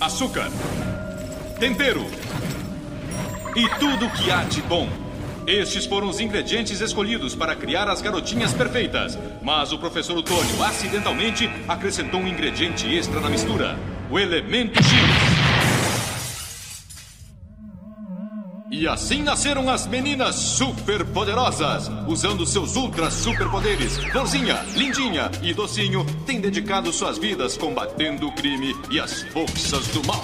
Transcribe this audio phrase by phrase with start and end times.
[0.00, 0.48] açúcar,
[1.58, 2.06] tempero
[3.56, 4.88] e tudo que há de bom.
[5.46, 9.18] Estes foram os ingredientes escolhidos para criar as garotinhas perfeitas.
[9.42, 13.78] Mas o professor Otônio acidentalmente acrescentou um ingrediente extra na mistura:
[14.10, 15.27] o elemento X.
[18.78, 21.90] E assim nasceram as meninas superpoderosas.
[22.06, 28.72] Usando seus ultra superpoderes, Florzinha, Lindinha e Docinho têm dedicado suas vidas combatendo o crime
[28.88, 30.22] e as forças do mal.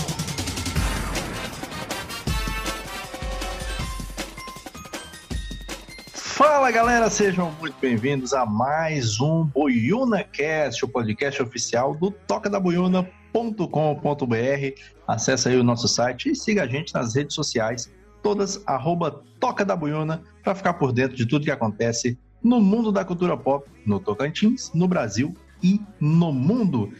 [6.14, 14.80] Fala galera, sejam muito bem-vindos a mais um BoiunaCast, o podcast oficial do tocadaboiuna.com.br.
[15.08, 17.92] Acesse aí o nosso site e siga a gente nas redes sociais,
[18.24, 22.90] todas arroba Toca da Buiuna, para ficar por dentro de tudo que acontece no mundo
[22.90, 26.90] da cultura pop, no Tocantins, no Brasil e no mundo.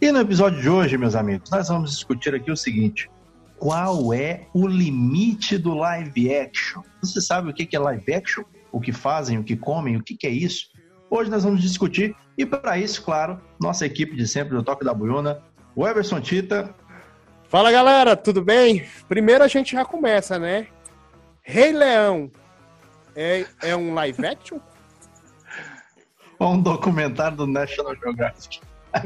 [0.00, 3.10] E no episódio de hoje, meus amigos, nós vamos discutir aqui o seguinte:
[3.58, 6.82] qual é o limite do live action?
[7.02, 8.44] Você sabe o que é live action?
[8.72, 10.66] o que fazem, o que comem, o que, é isso.
[11.10, 14.94] Hoje nós vamos discutir e para isso, claro, nossa equipe de sempre do Toque da
[14.94, 15.42] Buiuna,
[15.74, 16.74] o Everson Tita.
[17.48, 18.86] Fala galera, tudo bem?
[19.08, 20.66] Primeiro a gente já começa, né?
[21.40, 22.30] Rei Leão
[23.16, 24.58] é, é um live action?
[26.38, 28.60] Ou um documentário do National Geographic?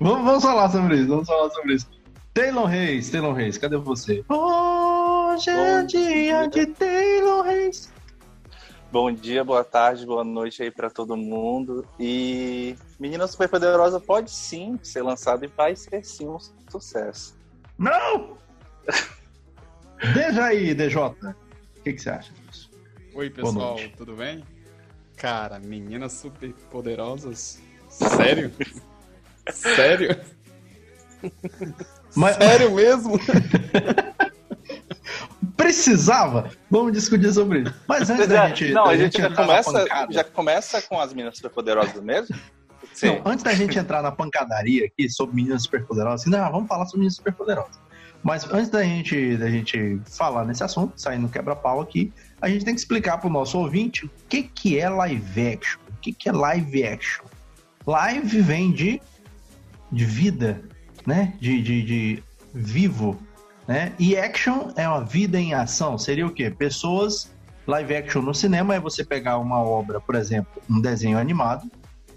[0.00, 1.88] vamos, vamos falar sobre isso, vamos falar sobre isso.
[2.34, 4.24] Taylor Reis, Taylor Reis, cadê você?
[4.28, 7.92] Hoje é dia, dia de Taylor Reis.
[8.90, 11.86] Bom dia, boa tarde, boa noite aí para todo mundo.
[12.00, 16.38] E Menina Superpoderosa pode sim ser lançada e vai ser sim um
[16.70, 17.36] sucesso.
[17.76, 18.38] Não!
[20.14, 20.96] Deixa aí, DJ.
[21.02, 21.14] O
[21.84, 22.70] que, que você acha disso?
[23.14, 24.42] Oi, pessoal, tudo bem?
[25.16, 27.60] Cara, meninas superpoderosas?
[27.90, 28.50] Sério?
[29.52, 30.18] Sério?
[32.16, 32.36] Mas...
[32.36, 33.18] Sério mesmo?
[35.56, 36.50] Precisava?
[36.70, 37.74] Vamos discutir sobre isso.
[37.86, 38.72] Mas antes da gente.
[38.72, 42.36] Não, a gente, já, começa, já começa com as meninas superpoderosas mesmo?
[43.02, 46.86] Não, antes da gente entrar na pancadaria aqui sobre meninas superpoderosas, assim, não, vamos falar
[46.86, 47.78] sobre meninas superpoderosas.
[48.22, 52.64] Mas antes da gente, da gente falar nesse assunto, sair no quebra-pau aqui, a gente
[52.64, 55.80] tem que explicar para o nosso ouvinte o que, que é live action.
[55.88, 57.24] O que, que é live action?
[57.86, 59.00] Live vem de,
[59.92, 60.62] de vida,
[61.06, 61.34] né?
[61.40, 63.20] De, de, de vivo,
[63.68, 63.92] né?
[63.98, 65.98] E action é uma vida em ação.
[65.98, 66.50] Seria o quê?
[66.50, 67.30] Pessoas.
[67.66, 71.70] Live action no cinema é você pegar uma obra, por exemplo, um desenho animado,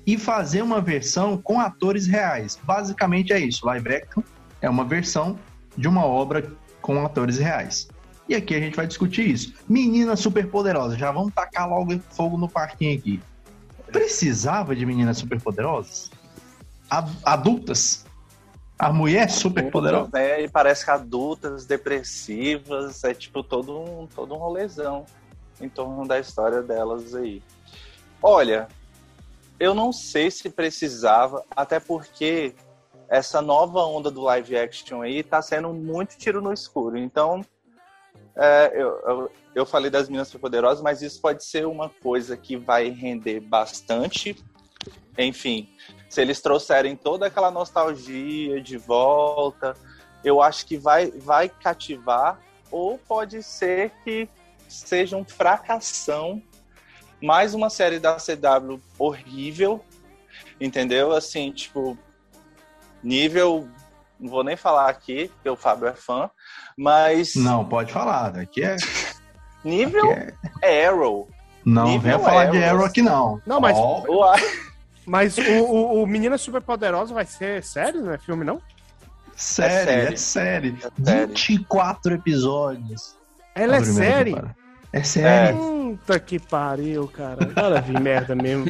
[0.07, 2.57] e fazer uma versão com atores reais.
[2.63, 3.65] Basicamente é isso.
[3.65, 4.23] Live action
[4.61, 5.37] é uma versão
[5.75, 6.49] de uma obra
[6.81, 7.89] com atores reais.
[8.29, 9.53] E aqui a gente vai discutir isso.
[9.67, 13.21] Meninas superpoderosas, já vamos tacar logo fogo no parquinho aqui.
[13.91, 16.09] Precisava de meninas superpoderosas?
[17.25, 18.05] Adultas?
[18.81, 20.09] A mulher super poderosa.
[20.11, 20.41] Né?
[20.41, 25.05] E parece que adultas, depressivas, é tipo todo um, todo um rolezão
[25.61, 27.43] em torno da história delas aí.
[28.19, 28.67] Olha,
[29.59, 32.55] eu não sei se precisava, até porque
[33.07, 36.97] essa nova onda do live action aí tá sendo muito tiro no escuro.
[36.97, 37.45] Então,
[38.35, 42.57] é, eu, eu, eu, falei das Minas Superpoderosas, mas isso pode ser uma coisa que
[42.57, 44.43] vai render bastante.
[45.15, 45.69] Enfim,
[46.11, 49.77] se eles trouxerem toda aquela nostalgia de volta,
[50.25, 52.37] eu acho que vai, vai cativar,
[52.69, 54.27] ou pode ser que
[54.67, 56.43] seja um fracassão.
[57.21, 59.79] Mais uma série da CW horrível,
[60.59, 61.13] entendeu?
[61.13, 61.97] Assim, tipo,
[63.01, 63.65] nível.
[64.19, 66.29] Não vou nem falar aqui, porque o Fábio é fã,
[66.77, 67.35] mas.
[67.35, 68.75] Não, pode falar, aqui é.
[69.63, 70.87] nível aqui é...
[70.87, 71.29] Arrow.
[71.63, 73.41] Não, nível venha falar de Arrow aqui não.
[73.45, 73.77] Não, mas.
[73.77, 74.03] Oh.
[75.11, 78.61] Mas o, o, o Meninas Superpoderosas vai ser sério, não é filme, não?
[79.35, 80.77] Série, é série.
[80.81, 81.27] É série.
[81.27, 83.17] 24 episódios.
[83.53, 84.41] Ela é série?
[84.93, 85.57] É série.
[85.57, 87.43] Puta que pariu, cara.
[87.43, 88.67] Agora vi merda mesmo.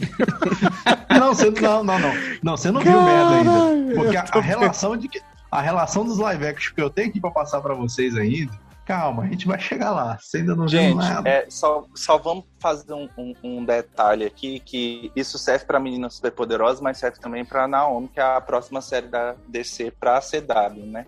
[1.12, 2.14] Não, você não, não, não.
[2.42, 3.96] Não, você não Caralho, viu merda ainda.
[3.96, 7.20] Porque a, a relação de que a relação dos live action que eu tenho aqui
[7.20, 8.52] para passar para vocês ainda
[8.92, 10.18] calma, a gente vai chegar lá.
[10.20, 11.30] Você ainda não gente, viu nada.
[11.30, 16.16] É, só, só vamos fazer um, um, um detalhe aqui, que isso serve para Meninas
[16.16, 20.22] Superpoderosas, mas serve também para Naomi, que é a próxima série da DC para a
[20.22, 21.08] CW, né?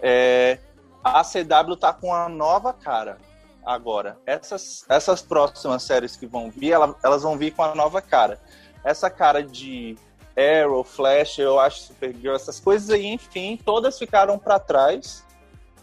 [0.00, 0.58] É,
[1.02, 3.18] a CW tá com uma nova cara
[3.66, 4.16] agora.
[4.24, 8.40] Essas, essas próximas séries que vão vir, elas, elas vão vir com a nova cara.
[8.84, 9.96] Essa cara de
[10.36, 15.26] Arrow, Flash, eu acho Supergirl, essas coisas aí, enfim, todas ficaram para trás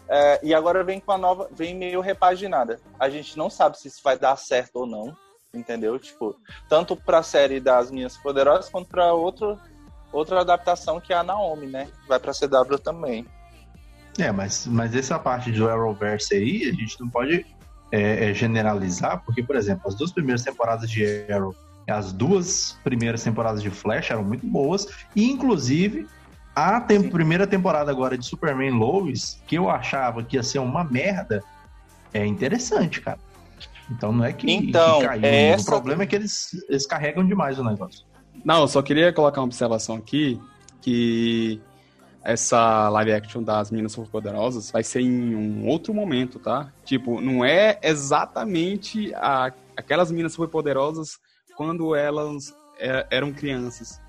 [0.08, 2.80] é, e agora vem com a nova, vem meio repaginada.
[2.98, 5.16] A gente não sabe se isso vai dar certo ou não,
[5.52, 5.98] entendeu?
[5.98, 6.36] Tipo,
[6.68, 9.58] tanto para a série das Minhas Poderosas quanto para outro,
[10.12, 11.88] outra adaptação que é a Naomi, né?
[12.08, 13.26] Vai pra CW também.
[14.18, 17.44] É, mas, mas essa parte do Arrowverse aí, a gente não pode
[17.92, 21.54] é, é, generalizar, porque, por exemplo, as duas primeiras temporadas de Arrow
[21.88, 26.08] as duas primeiras temporadas de Flash eram muito boas, e inclusive
[26.56, 30.82] a tem primeira temporada agora de Superman Lois, que eu achava que ia ser uma
[30.82, 31.44] merda,
[32.14, 33.18] é interessante, cara.
[33.90, 35.22] Então não é que, então, que caiu.
[35.22, 35.62] Essa...
[35.62, 38.06] O problema é que eles, eles carregam demais o negócio.
[38.42, 40.40] Não, eu só queria colocar uma observação aqui,
[40.80, 41.60] que
[42.24, 46.72] essa live action das Meninas Superpoderosas vai ser em um outro momento, tá?
[46.84, 51.18] Tipo, não é exatamente a, aquelas Meninas Superpoderosas
[51.54, 54.00] quando elas é, eram crianças.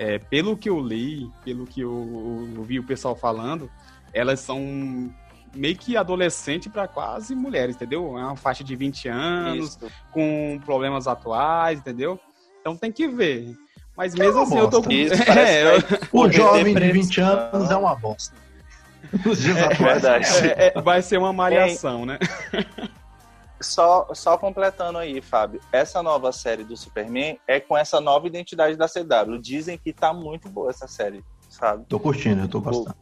[0.00, 3.70] É, pelo que eu li, pelo que eu, eu vi o pessoal falando,
[4.14, 5.12] elas são
[5.54, 8.16] meio que adolescente para quase mulheres, entendeu?
[8.16, 9.92] É uma faixa de 20 anos, Isso.
[10.10, 12.18] com problemas atuais, entendeu?
[12.62, 13.54] Então tem que ver.
[13.94, 14.64] Mas mesmo é assim, bosta.
[14.64, 14.90] eu tô com.
[14.90, 15.82] Isso, é, eu...
[16.12, 18.34] O jovem de 20 anos é uma bosta.
[20.46, 20.48] É.
[20.48, 22.18] É, é, vai ser uma malhação, né?
[23.60, 28.76] Só, só completando aí, Fábio, essa nova série do Superman é com essa nova identidade
[28.76, 29.38] da CW.
[29.38, 31.84] Dizem que tá muito boa essa série, sabe?
[31.86, 32.96] Tô curtindo, eu tô gostando.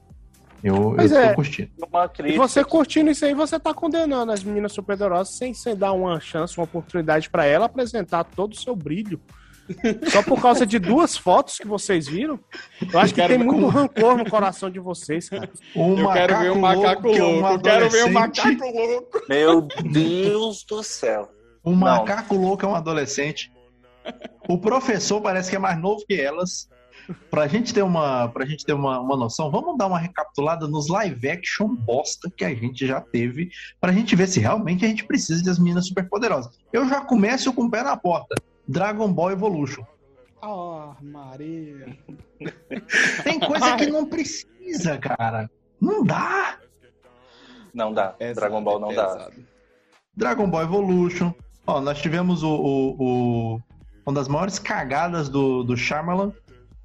[0.62, 1.70] Eu, Mas eu é, tô curtindo.
[2.26, 6.18] E você curtindo isso aí, você tá condenando as meninas superpoderosas sem, sem dar uma
[6.18, 9.20] chance, uma oportunidade para ela apresentar todo o seu brilho.
[10.10, 12.38] Só por causa de duas fotos que vocês viram?
[12.92, 15.50] Eu acho que tem muito rancor no coração de vocês, cara.
[15.76, 17.22] Um eu quero ver um macaco louco.
[17.22, 17.54] louco.
[17.54, 19.22] eu quero ver um macaco louco.
[19.28, 21.30] Meu Deus do céu.
[21.64, 21.78] Um Não.
[21.78, 23.52] macaco louco é um adolescente.
[24.48, 26.68] O professor parece que é mais novo que elas.
[27.30, 30.88] Pra gente ter uma, pra gente ter uma, uma noção, vamos dar uma recapitulada nos
[30.88, 33.48] live action bosta que a gente já teve,
[33.80, 36.58] pra gente ver se realmente a gente precisa das meninas superpoderosas.
[36.70, 38.34] Eu já começo com o pé na porta.
[38.68, 39.84] Dragon Ball Evolution.
[40.42, 41.98] Oh, Maria.
[43.24, 45.50] Tem coisa que não precisa, cara.
[45.80, 46.58] Não dá.
[47.72, 48.14] Não dá.
[48.34, 49.30] Dragon Ball não dá.
[50.14, 51.32] Dragon Ball Evolution.
[51.66, 53.60] Ó, nós tivemos o, o, o,
[54.06, 56.32] uma das maiores cagadas do, do Shyamalan,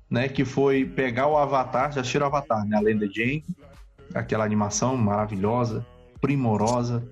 [0.10, 0.30] né?
[0.30, 2.78] Que foi pegar o Avatar, já assistiram o Avatar, né?
[2.78, 3.46] A Lenda de Jane,
[4.14, 5.86] aquela animação maravilhosa,
[6.22, 7.04] primorosa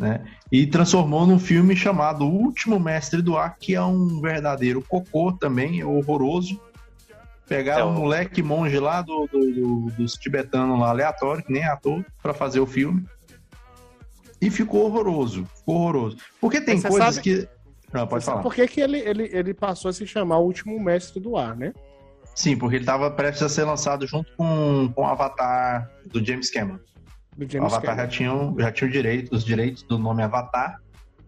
[0.00, 0.24] né?
[0.50, 5.30] E transformou num filme chamado O Último Mestre do Ar, que é um verdadeiro cocô
[5.30, 6.58] também, é horroroso.
[7.46, 11.62] Pegaram é um moleque monge lá do, do, do, dos tibetanos lá, aleatório, que nem
[11.62, 13.04] é ator, para fazer o filme.
[14.40, 16.16] E ficou horroroso, ficou horroroso.
[16.40, 17.20] Porque tem coisas sabe...
[17.20, 17.48] que.
[17.92, 18.40] Não, pode falar.
[18.40, 21.54] Por que, que ele, ele, ele passou a se chamar O Último Mestre do Ar,
[21.54, 21.74] né?
[22.34, 26.50] Sim, porque ele estava prestes a ser lançado junto com, com o Avatar do James
[26.50, 26.78] Cameron
[27.36, 30.80] do James o Avatar já tinha, já tinha direito, os direitos do nome Avatar.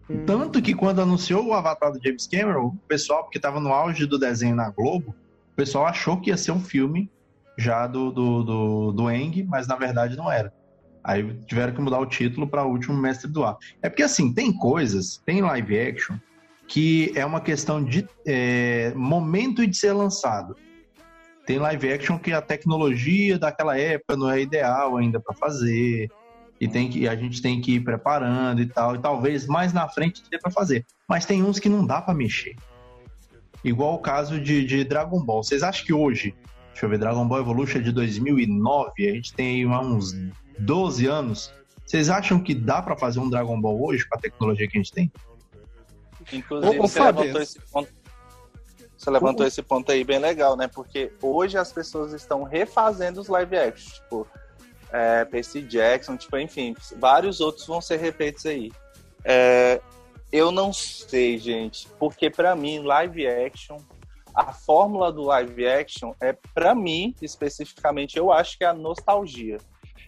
[0.09, 0.25] Hum.
[0.25, 4.05] Tanto que quando anunciou o Avatar do James Cameron, o pessoal, porque estava no auge
[4.05, 5.15] do desenho na Globo,
[5.53, 7.09] o pessoal achou que ia ser um filme
[7.57, 10.51] já do, do, do, do Eng, mas na verdade não era.
[11.03, 13.57] Aí tiveram que mudar o título para O Último Mestre do Ar.
[13.81, 16.17] É porque assim, tem coisas, tem live action,
[16.67, 20.55] que é uma questão de é, momento de ser lançado.
[21.45, 26.09] Tem live action que a tecnologia daquela época não é ideal ainda para fazer.
[26.59, 28.95] E tem que, a gente tem que ir preparando e tal.
[28.95, 30.85] E talvez mais na frente dê para fazer.
[31.07, 32.55] Mas tem uns que não dá para mexer.
[33.63, 35.43] Igual o caso de, de Dragon Ball.
[35.43, 36.33] Vocês acham que hoje,
[36.71, 40.13] deixa eu ver, Dragon Ball Evolution é de 2009, a gente tem uns
[40.59, 41.53] 12 anos.
[41.85, 44.81] Vocês acham que dá para fazer um Dragon Ball hoje com a tecnologia que a
[44.81, 45.11] gente tem?
[46.31, 47.89] Inclusive, ô, ô, você levantou esse ponto
[49.03, 50.67] você levantou esse ponto aí bem legal, né?
[50.67, 54.27] Porque hoje as pessoas estão refazendo os live action, tipo,
[54.91, 58.71] é, Percy Jackson, tipo, enfim, vários outros vão ser refeitos aí.
[59.25, 59.81] É,
[60.31, 63.77] eu não sei, gente, porque para mim, live action,
[64.33, 69.57] a fórmula do live action é, para mim, especificamente, eu acho que é a nostalgia.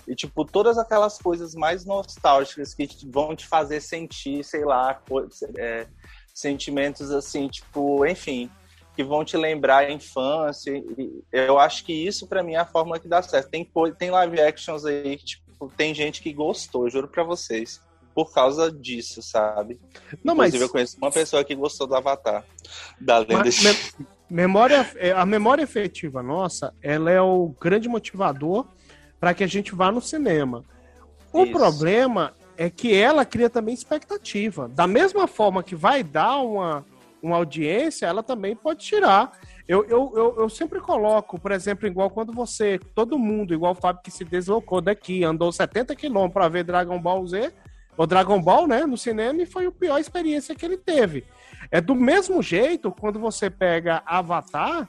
[0.08, 5.02] E, tipo, todas aquelas coisas mais nostálgicas que vão te fazer sentir, sei lá,
[5.58, 5.88] é,
[6.34, 8.50] sentimentos assim, tipo, enfim,
[8.96, 10.72] que vão te lembrar a infância.
[11.32, 13.50] Eu acho que isso, para mim, é a fórmula que dá certo.
[13.50, 17.82] Tem, tem live actions aí que, tipo, tem gente que gostou, juro para vocês,
[18.14, 19.80] por causa disso, sabe?
[20.24, 20.62] Não, Inclusive, mas...
[20.62, 22.46] eu conheço uma pessoa que gostou do Avatar,
[23.00, 23.44] da lenda.
[23.44, 24.08] Mas, me...
[24.30, 28.66] memória, é, a memória efetiva nossa, ela é o grande motivador
[29.20, 30.64] para que a gente vá no cinema.
[31.34, 31.52] O isso.
[31.52, 34.70] problema é que ela cria também expectativa.
[34.70, 36.86] Da mesma forma que vai dar uma
[37.26, 39.32] uma audiência, ela também pode tirar.
[39.68, 43.76] Eu, eu, eu, eu, sempre coloco, por exemplo, igual quando você, todo mundo, igual o
[43.76, 47.52] Fábio que se deslocou daqui, andou 70 quilômetros para ver Dragon Ball Z,
[47.98, 51.26] ou Dragon Ball, né, no cinema, e foi a pior experiência que ele teve.
[51.72, 54.88] É do mesmo jeito, quando você pega Avatar,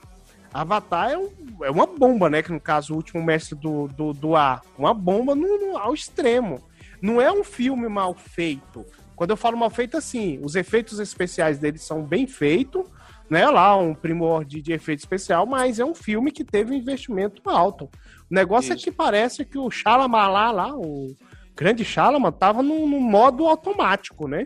[0.53, 1.29] Avatar é, um,
[1.63, 2.41] é, uma bomba, né?
[2.41, 4.61] Que no caso, o último mestre do, do, do ar.
[4.77, 6.63] Uma bomba no, no, ao extremo.
[7.01, 8.85] Não é um filme mal feito.
[9.17, 12.87] Quando eu falo mal feito, assim, os efeitos especiais dele são bem feitos,
[13.27, 13.49] né?
[13.49, 17.85] Lá, um primor de, efeito especial, mas é um filme que teve um investimento alto.
[18.29, 18.87] O negócio Isso.
[18.87, 21.15] é que parece que o Shalamalá lá, o
[21.55, 24.45] grande Shalaman, tava no, no modo automático, né?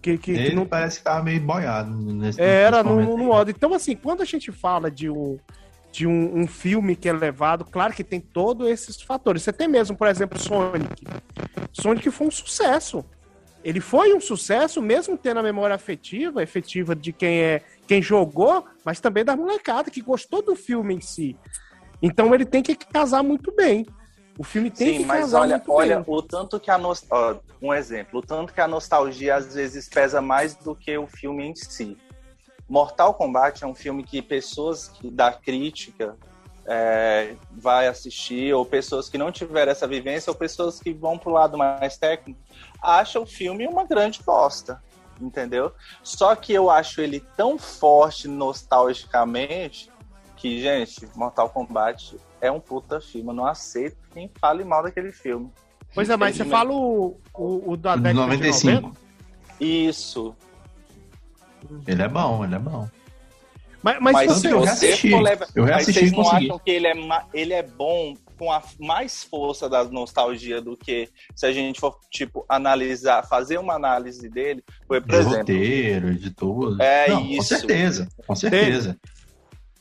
[0.00, 0.64] Que, que, Ele que não...
[0.64, 3.50] parece que tava meio boiado nesse Era nesse no, no modo.
[3.50, 5.40] Então, assim, quando a gente fala de um,
[5.90, 9.42] de um, um, filme que é levado, claro que tem todos esses fatores.
[9.42, 11.04] Você tem mesmo, por exemplo, Sonic.
[11.72, 13.04] Sonic foi um sucesso.
[13.66, 18.64] Ele foi um sucesso, mesmo tendo a memória afetiva, efetiva de quem é quem jogou,
[18.84, 21.36] mas também da molecada que gostou do filme em si.
[22.00, 23.84] Então ele tem que casar muito bem.
[24.38, 26.04] O filme tem Sim, que mas casar olha, muito olha, bem.
[26.14, 26.92] o tanto que a no...
[27.60, 31.44] um exemplo, o tanto que a nostalgia às vezes pesa mais do que o filme
[31.44, 31.98] em si.
[32.68, 36.16] Mortal Kombat é um filme que pessoas da crítica
[36.66, 41.30] é, vai assistir, ou pessoas que não tiveram essa vivência, ou pessoas que vão pro
[41.30, 42.40] lado mais técnico,
[42.82, 44.82] acham o filme uma grande bosta,
[45.20, 45.72] entendeu?
[46.02, 49.90] Só que eu acho ele tão forte nostalgicamente
[50.36, 53.30] que, gente, Mortal Kombat é um puta filme.
[53.30, 55.50] Eu não aceito quem fale mal daquele filme.
[55.94, 58.92] Pois é, mas você fala o, o, o da década 95.
[59.58, 60.36] Isso.
[61.86, 62.88] Ele é bom, ele é bom.
[63.86, 65.14] Mas, mas, mas você, eu reassisti.
[65.14, 66.94] Leva, eu reassisti mas vocês não acham que ele é,
[67.32, 71.96] ele é bom com a mais força da nostalgia do que se a gente for,
[72.10, 75.38] tipo, analisar, fazer uma análise dele, por de exemplo.
[75.38, 76.82] roteiro, de tudo.
[76.82, 77.36] É não, isso.
[77.36, 78.98] Com certeza, com certeza.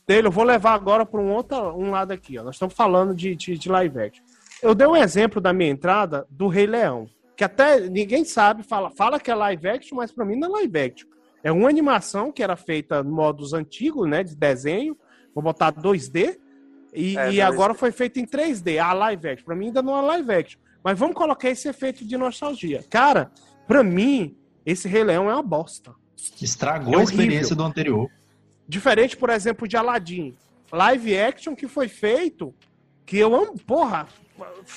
[0.07, 2.37] Dele, eu vou levar agora para um outro um lado aqui.
[2.37, 2.43] Ó.
[2.43, 4.23] Nós estamos falando de, de, de live action.
[4.61, 8.91] Eu dei um exemplo da minha entrada do Rei Leão, que até ninguém sabe, fala,
[8.91, 11.14] fala que é live action, mas para mim não é live action.
[11.45, 14.97] É uma animação que era feita no modos antigos, né, de desenho,
[15.31, 16.39] vou botar 2D,
[16.91, 19.45] e, é, e agora foi feita em 3D, a live action.
[19.45, 22.83] Para mim ainda não é live action, mas vamos colocar esse efeito de nostalgia.
[22.89, 23.31] Cara,
[23.67, 24.35] para mim,
[24.65, 25.93] esse Rei Leão é uma bosta.
[26.41, 28.09] Estragou é a experiência do anterior.
[28.67, 30.35] Diferente, por exemplo, de Aladdin.
[30.71, 32.55] Live action que foi feito,
[33.05, 34.07] que eu amo, porra,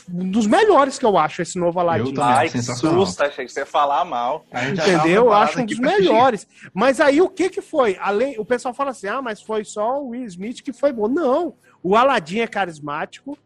[0.09, 2.15] um dos melhores que eu acho esse novo Aladdin.
[2.15, 4.45] Eu Ai, que susto, achei que você ia falar mal.
[4.53, 5.27] Entendeu?
[5.27, 6.47] Eu acho um dos melhores.
[6.73, 7.97] Mas aí o que que foi?
[8.01, 11.09] Além, o pessoal fala assim, ah, mas foi só o Will Smith que foi bom.
[11.09, 13.37] Não, o Aladdin é carismático,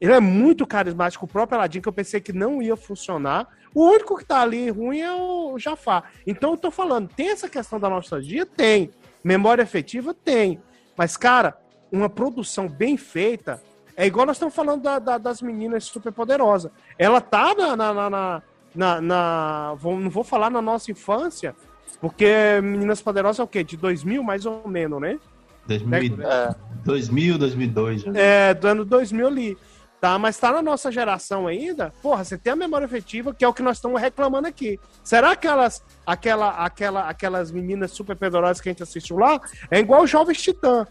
[0.00, 3.46] ele é muito carismático, o próprio Aladdin, que eu pensei que não ia funcionar.
[3.74, 6.10] O único que tá ali ruim é o Jafar.
[6.26, 8.44] Então eu tô falando, tem essa questão da nostalgia?
[8.44, 8.90] Tem.
[9.22, 10.60] Memória efetiva tem.
[10.96, 11.56] Mas, cara,
[11.90, 13.62] uma produção bem feita
[13.96, 16.70] é igual nós estamos falando da, da, das meninas super poderosas.
[16.98, 17.76] Ela tá na.
[17.76, 18.42] na, na, na,
[18.74, 21.54] na, na vou, não vou falar na nossa infância,
[22.00, 23.62] porque Meninas Poderosas é o quê?
[23.62, 25.18] De 2000 mais ou menos, né?
[25.66, 26.54] 2000, é.
[26.84, 28.04] 2000 2002.
[28.14, 29.58] É, do ano 2000 ali.
[30.02, 33.48] Tá, mas tá na nossa geração ainda, porra, você tem a memória efetiva, que é
[33.48, 34.80] o que nós estamos reclamando aqui.
[35.04, 39.78] Será que elas, aquela, aquela, aquelas meninas super poderosas que a gente assistiu lá, é
[39.78, 40.84] igual o Jovens Titã.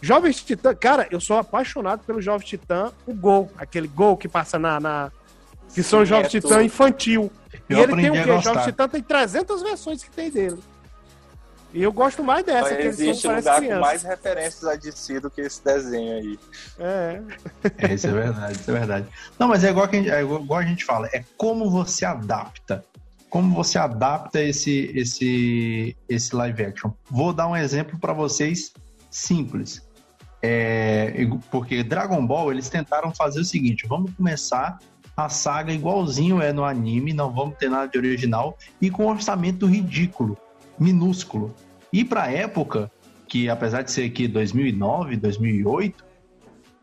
[0.00, 4.58] Jovens Titã, cara, eu sou apaixonado pelo Jovens Titã, o Gol, aquele Gol que passa
[4.58, 4.78] na.
[4.78, 5.12] na
[5.68, 7.30] que Sim, são Jovens é Titã infantil.
[7.68, 8.40] Eu e ele tem o quê?
[8.42, 10.58] Jovens Titã tem 300 versões que tem dele.
[11.72, 15.30] E eu gosto mais dessa, que existe eles lugar com mais referências a DC do
[15.30, 16.38] que esse desenho aí.
[16.78, 17.22] É.
[17.78, 17.94] é.
[17.94, 19.06] Isso é verdade, isso é verdade.
[19.38, 22.84] Não, mas é igual, a gente, é igual a gente fala, é como você adapta.
[23.28, 26.90] Como você adapta esse, esse, esse live action.
[27.10, 28.72] Vou dar um exemplo para vocês
[29.10, 29.86] simples.
[30.40, 34.78] É, porque Dragon Ball, eles tentaram fazer o seguinte: vamos começar
[35.16, 39.08] a saga igualzinho é no anime, não vamos ter nada de original, e com um
[39.08, 40.38] orçamento ridículo
[40.78, 41.52] minúsculo.
[41.92, 42.88] E para época,
[43.26, 46.04] que apesar de ser aqui 2009, 2008,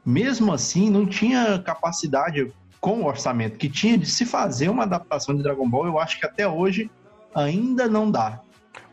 [0.05, 5.35] mesmo assim não tinha capacidade com o orçamento que tinha de se fazer uma adaptação
[5.35, 6.91] de Dragon Ball, eu acho que até hoje
[7.33, 8.41] ainda não dá.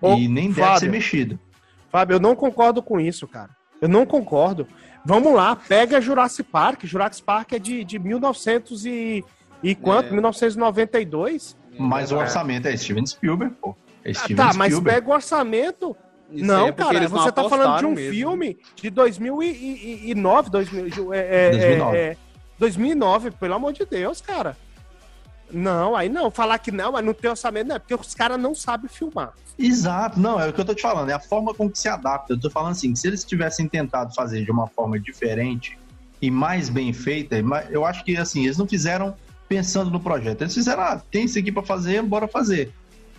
[0.00, 1.38] Ô, e nem Fábio, deve ser mexido.
[1.90, 3.50] Fábio, eu não concordo com isso, cara.
[3.82, 4.66] Eu não concordo.
[5.04, 6.84] Vamos lá, pega Jurassic Park.
[6.84, 9.24] Jurassic Park é de, de 1900 e,
[9.60, 10.06] e quanto?
[10.06, 10.12] É.
[10.12, 11.56] 1992?
[11.76, 12.14] Mas é.
[12.14, 13.74] o orçamento é Steven Spielberg, pô.
[14.04, 15.96] É ah, tá, mas pega o orçamento.
[16.30, 18.14] Isso não, é cara, você tá falando de um mesmo.
[18.14, 21.96] filme de 2009, 2000, é, 2009.
[21.98, 22.16] É,
[22.58, 24.56] 2009, é, pelo amor de Deus, cara.
[25.52, 28.40] Não, aí não, falar que não, mas não tem orçamento, não é porque os caras
[28.40, 29.32] não sabem filmar.
[29.58, 31.88] Exato, não, é o que eu tô te falando, é a forma com que se
[31.88, 32.32] adapta.
[32.32, 35.78] Eu tô falando assim, se eles tivessem tentado fazer de uma forma diferente
[36.20, 37.36] e mais bem feita,
[37.70, 39.14] eu acho que assim, eles não fizeram
[39.48, 40.40] pensando no projeto.
[40.40, 42.72] Eles fizeram, ah, tem isso aqui para fazer, bora fazer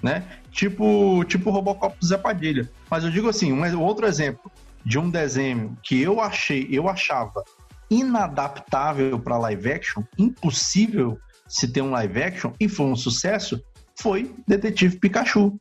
[0.04, 0.26] né?
[0.52, 2.70] Tipo, tipo Robocop do Zé Padilha.
[2.92, 4.52] Mas eu digo assim, um outro exemplo.
[4.86, 7.42] de um desenho que eu achei, eu achava
[7.90, 11.18] inadaptável para live action, impossível
[11.54, 13.64] se ter um live action e foi um sucesso,
[13.96, 15.56] foi Detetive Pikachu,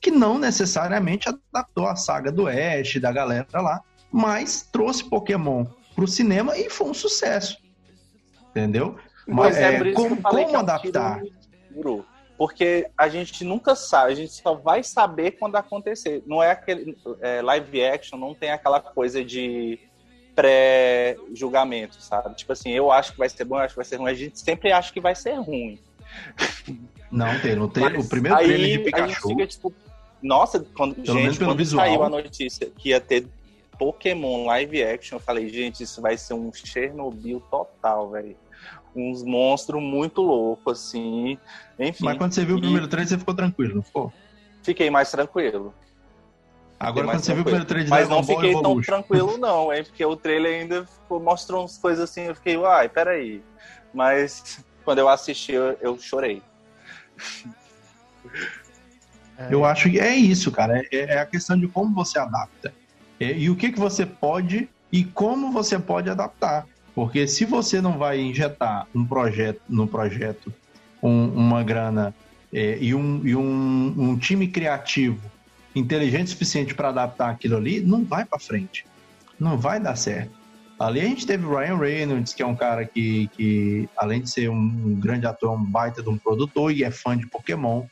[0.00, 6.08] que não necessariamente adaptou a saga do Ash, da galera lá, mas trouxe Pokémon pro
[6.08, 7.58] cinema e foi um sucesso.
[8.50, 8.96] Entendeu?
[9.24, 11.22] Mas é, é, como, como é adaptar?
[11.72, 12.04] tiro.
[12.36, 16.24] Porque a gente nunca sabe, a gente só vai saber quando acontecer.
[16.26, 19.78] Não é aquele é, live action, não tem aquela coisa de
[20.36, 22.34] pré-julgamento, sabe?
[22.36, 24.10] Tipo assim, eu acho que vai ser bom, eu acho que vai ser ruim.
[24.10, 25.78] A gente sempre acha que vai ser ruim.
[27.10, 27.82] Não, tem, não tem.
[27.84, 29.28] Mas O primeiro aí trailer de Pikachu.
[29.28, 29.74] fica, tipo,
[30.22, 31.84] nossa, quando, Pelo gente, quando visual.
[31.84, 33.26] saiu a notícia que ia ter
[33.78, 38.36] Pokémon live action, eu falei, gente, isso vai ser um Chernobyl total, velho.
[38.94, 41.38] Uns monstros muito loucos, assim.
[41.78, 42.04] Enfim.
[42.04, 44.12] Mas quando você viu o E primeiro trailer, você ficou tranquilo, não ficou?
[44.62, 45.74] Fiquei mais tranquilo.
[46.78, 49.38] Agora, quando você viu o primeiro trailer de Mas Dragon não Ball fiquei tão tranquilo,
[49.38, 49.82] não, hein?
[49.82, 53.42] Porque o trailer ainda mostrou umas coisas assim, eu fiquei, uai, peraí.
[53.94, 56.42] Mas quando eu assisti, eu, eu chorei.
[59.50, 60.82] Eu acho que é isso, cara.
[60.92, 62.72] É, é a questão de como você adapta.
[63.18, 66.66] É, e o que, que você pode e como você pode adaptar.
[66.94, 70.52] Porque se você não vai injetar um projeto no projeto
[71.02, 72.14] um- uma grana
[72.52, 75.20] é, e, um, e um, um time criativo
[75.76, 78.84] inteligente o suficiente para adaptar aquilo ali, não vai para frente.
[79.38, 80.32] Não vai dar certo.
[80.78, 84.50] Ali a gente teve Ryan Reynolds, que é um cara que, que além de ser
[84.50, 87.84] um grande ator, é um baita de um produtor e é fã de Pokémon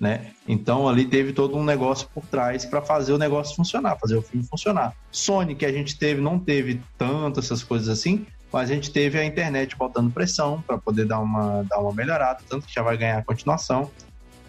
[0.00, 0.30] né?
[0.48, 4.22] Então ali teve todo um negócio por trás para fazer o negócio funcionar, fazer o
[4.22, 4.94] filme funcionar.
[5.12, 9.18] Sony que a gente teve não teve tanto essas coisas assim, mas a gente teve
[9.18, 12.96] a internet botando pressão para poder dar uma dar uma melhorada, tanto que já vai
[12.96, 13.90] ganhar a continuação.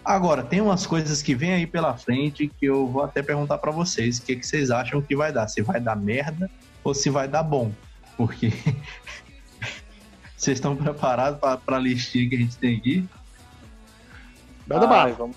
[0.04, 3.70] Agora tem umas coisas que vem aí pela frente que eu vou até perguntar para
[3.70, 5.46] vocês, o que, que vocês acham que vai dar?
[5.46, 6.50] Se vai dar merda
[6.82, 7.72] ou se vai dar bom?
[8.16, 8.52] Porque
[10.36, 13.08] vocês estão preparados para a listinha que a gente tem aqui?
[14.66, 15.12] Manda Ai, bala.
[15.14, 15.36] vamos-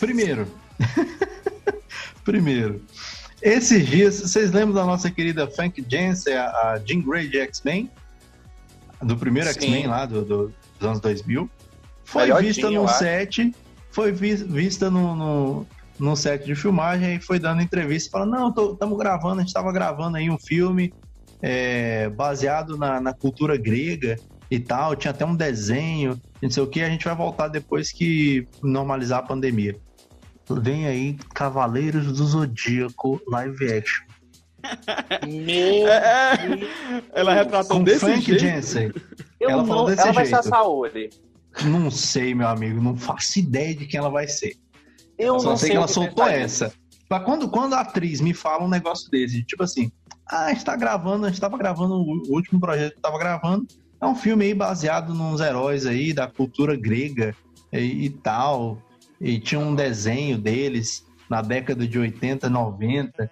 [0.00, 0.48] Primeiro.
[2.24, 2.84] Primeiro.
[3.40, 7.90] Esses dias, vocês lembram da nossa querida Frank Jensen, a, a Jean Grey de X-Men?
[9.02, 9.48] Do primeiro.
[9.50, 11.48] X-Men lá do, do- dos anos 2000?
[12.14, 13.52] Foi Melhor vista no set,
[13.90, 15.66] foi vi- vista no, no,
[15.98, 19.72] no set de filmagem e foi dando entrevista falando, não, estamos gravando, a gente estava
[19.72, 20.94] gravando aí um filme
[21.42, 24.16] é, baseado na, na cultura grega
[24.48, 27.90] e tal, tinha até um desenho, não sei o que, a gente vai voltar depois
[27.90, 29.76] que normalizar a pandemia.
[30.48, 34.04] Vem aí Cavaleiros do Zodíaco live action.
[35.26, 36.70] Meu É, Deus.
[37.12, 38.40] Ela retratou Com desse Frank jeito.
[38.40, 38.92] Jensen.
[39.40, 40.54] Eu Ela não- falou desse ela vai ser a jeito.
[40.54, 41.10] Saori.
[41.62, 44.56] Não sei, meu amigo, não faço ideia de quem ela vai ser.
[45.18, 46.72] Eu Só não sei sei que ela soltou essa.
[47.08, 49.92] Mas quando, quando a atriz me fala um negócio desse, tipo assim,
[50.28, 53.18] ah, a gente tá gravando, a gente tava gravando o o último projeto que tava
[53.18, 53.66] gravando.
[54.00, 57.34] É um filme aí baseado nos heróis aí da cultura grega
[57.72, 58.78] e, e tal.
[59.20, 63.30] E tinha um desenho deles na década de 80, 90.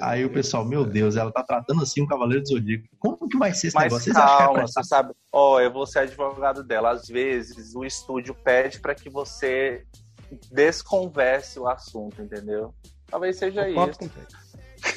[0.00, 2.84] Aí o pessoal, meu Deus, ela tá tratando assim o Cavaleiro do Zodíaco.
[2.98, 4.04] Como que vai ser esse Mas negócio?
[4.04, 5.14] Vocês acham que é calma, você sabe.
[5.32, 6.90] Ó, eu vou ser advogado dela.
[6.90, 9.84] Às vezes o estúdio pede pra que você
[10.52, 12.74] desconverse o assunto, entendeu?
[13.06, 14.10] Talvez seja Concordo isso.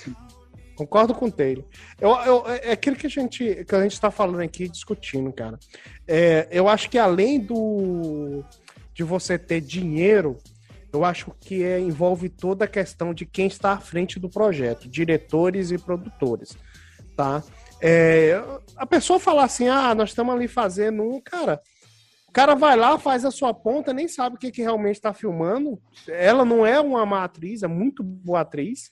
[0.06, 0.32] com.
[0.76, 1.64] Concordo com o Taylor.
[2.00, 5.60] Eu, eu, é aquilo que a gente que a gente está falando aqui, discutindo, cara.
[6.08, 8.44] É, eu acho que além do
[8.94, 10.38] de você ter dinheiro,
[10.94, 14.90] eu acho que é, envolve toda a questão de quem está à frente do projeto,
[14.90, 16.58] diretores e produtores,
[17.16, 17.44] tá?
[17.82, 18.42] É,
[18.76, 21.62] a pessoa falar assim, ah, nós estamos ali fazendo um, cara,
[22.28, 25.14] o cara vai lá, faz a sua ponta, nem sabe o que, que realmente está
[25.14, 25.82] filmando.
[26.08, 28.92] Ela não é uma má atriz, é muito boa atriz.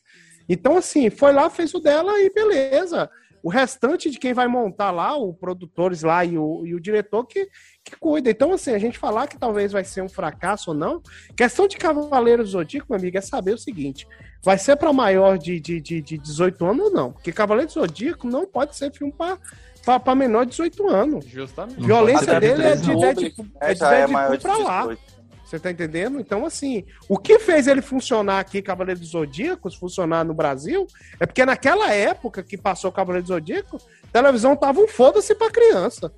[0.49, 3.09] Então, assim, foi lá, fez o dela e beleza.
[3.41, 7.25] O restante de quem vai montar lá, os produtores lá e o, e o diretor
[7.25, 7.47] que,
[7.84, 8.30] que cuida.
[8.30, 11.02] Então, assim, a gente falar que talvez vai ser um fracasso ou não,
[11.36, 14.08] questão de Cavaleiro do Zodíaco, meu amigo, é saber o seguinte:
[14.43, 17.12] vai ser para maior de, de, de, de 18 anos ou não?
[17.12, 21.25] Porque Cavaleiro do Zodíaco não pode ser filme para menor de 18 anos.
[21.25, 21.82] Justamente.
[21.82, 22.95] Violência dele é 13 de.
[22.95, 24.82] Deadpool, é É, de já é maior Deadpool de pra lá.
[24.82, 25.18] 18.
[25.49, 26.19] Você tá entendendo?
[26.19, 30.85] Então, assim, o que fez ele funcionar aqui, Cavaleiro dos Zodíacos, funcionar no Brasil,
[31.19, 35.49] é porque naquela época que passou Cavaleiro do Zodíaco, a televisão tava um foda-se pra
[35.49, 36.13] criança.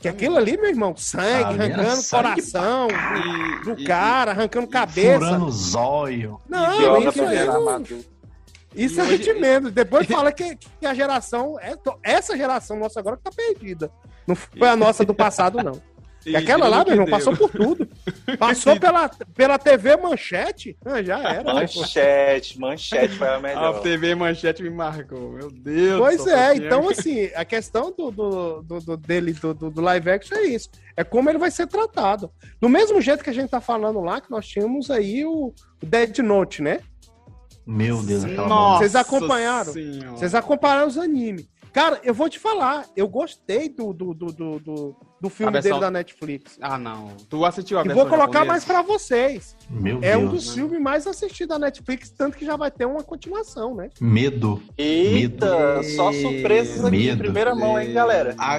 [0.00, 4.66] Que aquilo ali, meu irmão, sangue, era arrancando sangue coração E- do e- cara, arrancando
[4.68, 5.18] cabeça.
[5.18, 6.40] Furando zóio.
[6.48, 8.04] Não, isso aí,
[8.74, 9.70] isso E é de menos.
[9.70, 13.90] Depois fala que, que a geração, é- essa geração nossa agora que tá perdida.
[14.26, 15.80] Não foi a nossa do passado, não.
[16.26, 17.88] E aquela lá, meu irmão, passou por tudo.
[18.38, 20.76] Passou pela, pela TV Manchete.
[20.84, 21.54] Ah, já era.
[21.54, 23.76] Manchete, Manchete foi a melhor.
[23.76, 26.00] A TV Manchete me marcou, meu Deus.
[26.00, 30.36] Pois é, então assim, a questão do, do, do, do dele, do, do, live action
[30.36, 30.68] é isso.
[30.96, 32.30] É como ele vai ser tratado.
[32.60, 35.86] Do mesmo jeito que a gente tá falando lá, que nós tínhamos aí o, o
[35.86, 36.80] Dead Note, né?
[37.66, 39.72] Meu Deus, aquela Nossa Vocês acompanharam?
[39.72, 40.10] Senhora.
[40.10, 41.48] Vocês acompanharam os animes.
[41.76, 45.72] Cara, eu vou te falar, eu gostei do, do, do, do, do filme versão...
[45.72, 46.56] dele da Netflix.
[46.58, 47.08] Ah, não.
[47.28, 48.46] Tu assistiu a versão E vou colocar japonesa?
[48.46, 49.54] mais pra vocês.
[49.68, 50.54] Meu é Deus, um dos né?
[50.54, 53.90] filmes mais assistidos da Netflix, tanto que já vai ter uma continuação, né?
[54.00, 54.62] Medo.
[54.78, 55.84] Eita, Medo.
[55.94, 57.12] só surpresas aqui Medo.
[57.12, 58.34] em primeira mão, hein, galera?
[58.38, 58.58] Ah,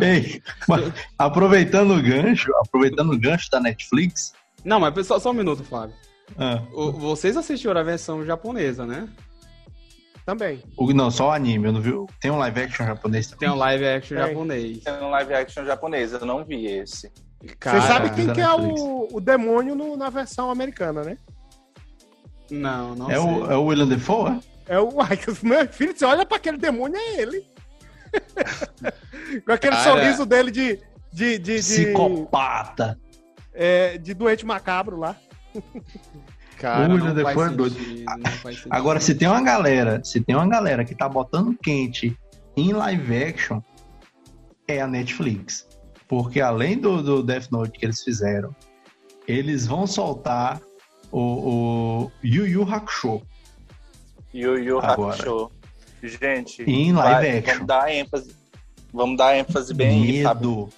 [0.00, 0.40] Ei,
[1.18, 4.32] aproveitando o gancho, aproveitando o gancho da Netflix.
[4.64, 5.96] Não, mas só, só um minuto, Flávio.
[6.38, 6.62] Ah.
[6.72, 9.08] O, vocês assistiram a versão japonesa, né?
[10.24, 10.62] Também.
[10.76, 11.92] O, não, só o anime, eu não vi.
[12.20, 13.38] Tem um live action japonês também?
[13.40, 14.26] Tem um live action Tem.
[14.28, 14.78] japonês.
[14.84, 17.12] Tem um live action japonês, eu não vi esse.
[17.42, 21.18] Você sabe quem que é o, o demônio no, na versão americana, né?
[22.48, 23.24] Não, não é sei.
[23.24, 24.74] O, é o William Defoe, é?
[24.74, 24.92] É o...
[25.42, 27.44] Meu filho, você olha pra aquele demônio, é ele.
[29.44, 29.90] Com aquele Cara...
[29.90, 30.76] sorriso dele de...
[31.12, 32.98] de, de, de Psicopata.
[33.52, 35.16] É, de doente macabro lá.
[36.62, 37.76] Cara, Defoe é doido.
[38.70, 42.16] Agora, se tem uma galera, se tem uma galera que tá botando quente
[42.56, 43.60] em live action,
[44.68, 45.66] é a Netflix.
[46.06, 48.54] Porque além do, do Death Note que eles fizeram,
[49.26, 50.60] eles vão soltar
[51.10, 53.22] o, o Yu Yu Hakusho.
[54.32, 55.50] Yu Yu Hakusho.
[56.00, 57.54] Gente, em live vai, action.
[57.54, 58.36] Vamos dar ênfase,
[58.92, 60.68] vamos dar ênfase bem Medo.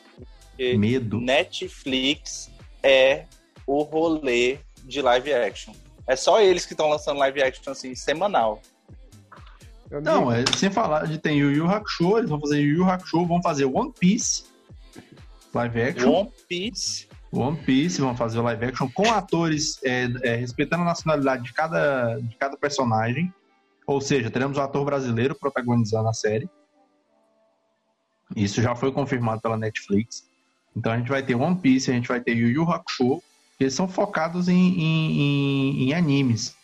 [0.58, 1.20] Aí, Medo.
[1.20, 2.50] Netflix
[2.82, 3.26] é
[3.66, 5.74] o rolê de live action.
[6.06, 8.60] É só eles que estão lançando live action assim, semanal.
[10.02, 13.26] Não, é, sem falar de tem Yu Yu Hakusho, eles vão fazer Yu Yu Hakusho,
[13.26, 14.44] vão fazer One Piece
[15.54, 16.10] live action.
[16.10, 17.08] One Piece.
[17.32, 21.52] One Piece, vão fazer o live action com atores é, é, respeitando a nacionalidade de
[21.52, 23.32] cada, de cada personagem.
[23.86, 26.48] Ou seja, teremos o um ator brasileiro protagonizando a série.
[28.34, 30.28] Isso já foi confirmado pela Netflix.
[30.76, 33.22] Então a gente vai ter One Piece, a gente vai ter Yu Yu Hakusho,
[33.58, 36.54] eles são focados em, em, em, em animes.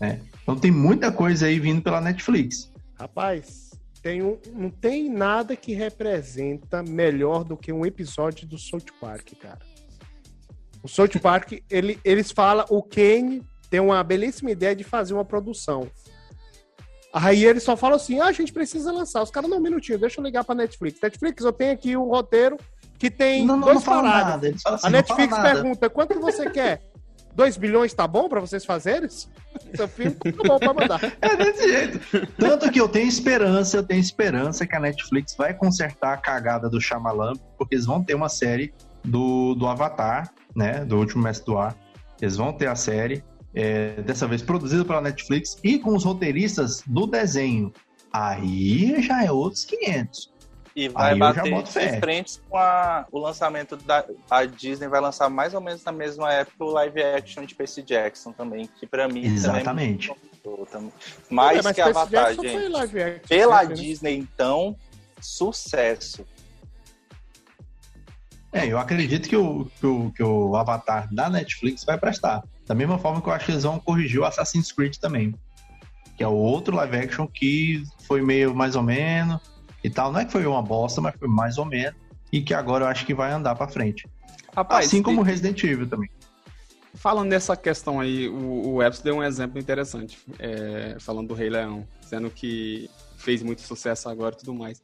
[0.00, 0.20] Né?
[0.42, 2.70] Então tem muita coisa aí vindo pela Netflix.
[2.98, 3.70] Rapaz,
[4.02, 9.32] tem um, não tem nada que representa melhor do que um episódio do South Park,
[9.40, 9.60] cara.
[10.82, 15.24] O South Park, ele, eles falam, o Kane tem uma belíssima ideia de fazer uma
[15.24, 15.90] produção.
[17.14, 19.22] Aí eles só falam assim: ah, a gente precisa lançar.
[19.22, 21.00] Os caras, não, um minutinho, deixa eu ligar pra Netflix.
[21.00, 22.56] Netflix, eu tenho aqui o roteiro
[22.98, 24.66] que tem não, não, dois não parágrafos.
[24.66, 26.82] Assim, a Netflix pergunta: quanto você quer?
[27.34, 29.08] 2 bilhões tá bom para vocês fazerem?
[29.74, 31.00] Seu filme tá bom pra mandar.
[31.20, 32.26] É desse jeito.
[32.38, 36.68] Tanto que eu tenho esperança, eu tenho esperança que a Netflix vai consertar a cagada
[36.68, 38.72] do Shyamalan, porque eles vão ter uma série
[39.04, 40.84] do, do Avatar, né?
[40.84, 41.76] Do último Mestre do Ar.
[42.20, 46.82] Eles vão ter a série, é, dessa vez produzida pela Netflix e com os roteiristas
[46.86, 47.72] do desenho.
[48.12, 50.32] Aí já é outros 500.
[50.76, 55.28] E vai Aí bater de frente com a, o lançamento da a Disney vai lançar
[55.30, 59.06] mais ou menos na mesma época o live action de Percy Jackson também, que para
[59.06, 60.08] mim Exatamente.
[60.08, 60.24] também
[61.30, 63.28] mais é, que Avatar, gente.
[63.28, 63.74] Pela né?
[63.74, 64.76] Disney então,
[65.20, 66.26] sucesso.
[68.52, 72.42] É, eu acredito que o, que o, que o Avatar da Netflix vai prestar.
[72.66, 75.34] Da mesma forma que eu acho que eles vão corrigir o Assassin's Creed também.
[76.16, 79.53] Que é o outro live action que foi meio mais ou menos
[79.84, 80.10] e tal.
[80.10, 81.94] Não é que foi uma bosta, mas foi mais ou menos.
[82.32, 84.08] E que agora eu acho que vai andar para frente.
[84.56, 86.10] Rapaz, assim como Resident Evil também.
[86.94, 91.50] Falando nessa questão aí, o, o Epps deu um exemplo interessante, é, falando do Rei
[91.50, 94.82] Leão, dizendo que fez muito sucesso agora e tudo mais.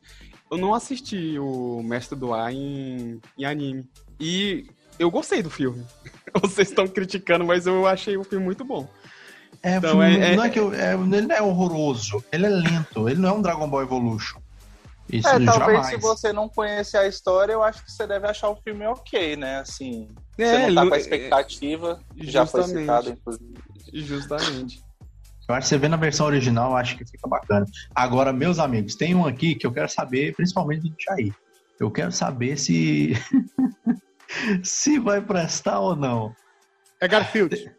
[0.51, 3.89] Eu não assisti o Mestre do Ar em, em anime.
[4.19, 4.67] E
[4.99, 5.85] eu gostei do filme.
[6.43, 8.89] Vocês estão criticando, mas eu achei o filme muito bom.
[9.63, 12.47] É, então, filme, é, não é, é que eu, é, ele não é horroroso, ele
[12.47, 14.40] é lento, ele não é um Dragon Ball Evolution.
[15.13, 15.87] Isso é, talvez jamais.
[15.89, 19.37] se você não conhecer a história, eu acho que você deve achar o filme ok,
[19.37, 19.59] né?
[19.59, 23.55] Assim, é, você não tá com a expectativa, é, já foi citado, inclusive.
[23.93, 24.83] Justamente.
[25.49, 27.67] Eu acho que você vê na versão original, eu acho que fica bacana.
[27.95, 31.35] Agora, meus amigos, tem um aqui que eu quero saber, principalmente do Jair.
[31.79, 33.15] Eu quero saber se.
[34.63, 36.33] se vai prestar ou não.
[37.01, 37.75] É Garfield.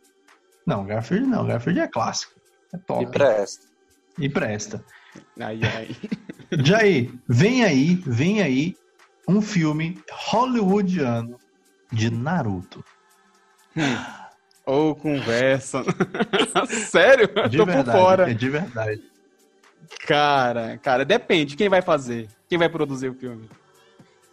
[0.66, 1.46] Não, Garfield não.
[1.46, 2.34] Garfield é clássico.
[2.74, 3.04] É top.
[3.04, 3.68] E presta.
[4.20, 4.86] E presta.
[5.42, 5.96] Ai, ai.
[6.64, 8.76] Jair, vem aí, vem aí
[9.28, 11.40] um filme hollywoodiano
[11.92, 12.84] de Naruto.
[13.76, 14.22] Hum.
[14.66, 15.84] Ou conversa.
[16.90, 17.28] Sério?
[17.50, 18.32] De Tô verdade, por fora.
[18.32, 19.02] É de verdade.
[20.06, 21.56] Cara, cara, depende.
[21.56, 22.28] Quem vai fazer?
[22.48, 23.50] Quem vai produzir o filme?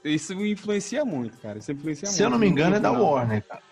[0.04, 1.58] isso influencia muito, cara.
[1.58, 2.24] Isso influencia Se muito.
[2.24, 3.02] eu não me engano, é da Não.
[3.02, 3.62] Warner, cara.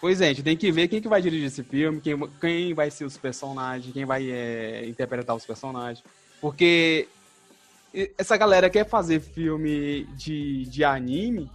[0.00, 2.74] Pois é, a gente tem que ver quem que vai dirigir esse filme, quem, quem
[2.74, 6.04] vai ser os personagens, quem vai é, interpretar os personagens.
[6.44, 7.08] Porque
[8.18, 11.50] essa galera quer fazer filme de, de anime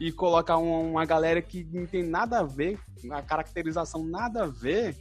[0.00, 2.76] e colocar uma, uma galera que não tem nada a ver,
[3.12, 4.96] a caracterização nada a ver,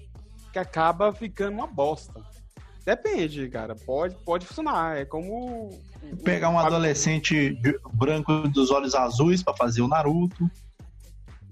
[0.54, 2.22] que acaba ficando uma bosta.
[2.86, 3.76] Depende, cara.
[3.76, 4.96] Pode, pode funcionar.
[5.00, 5.72] É como.
[6.24, 7.60] Pegar um a- adolescente
[7.94, 10.48] branco dos olhos azuis pra fazer o Naruto.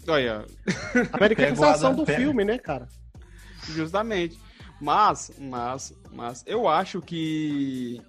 [0.07, 0.45] Olha,
[1.11, 2.19] Americanização Pega o do pega.
[2.19, 2.87] filme, né, cara?
[3.65, 4.39] Justamente.
[4.79, 8.01] Mas, mas, mas eu acho que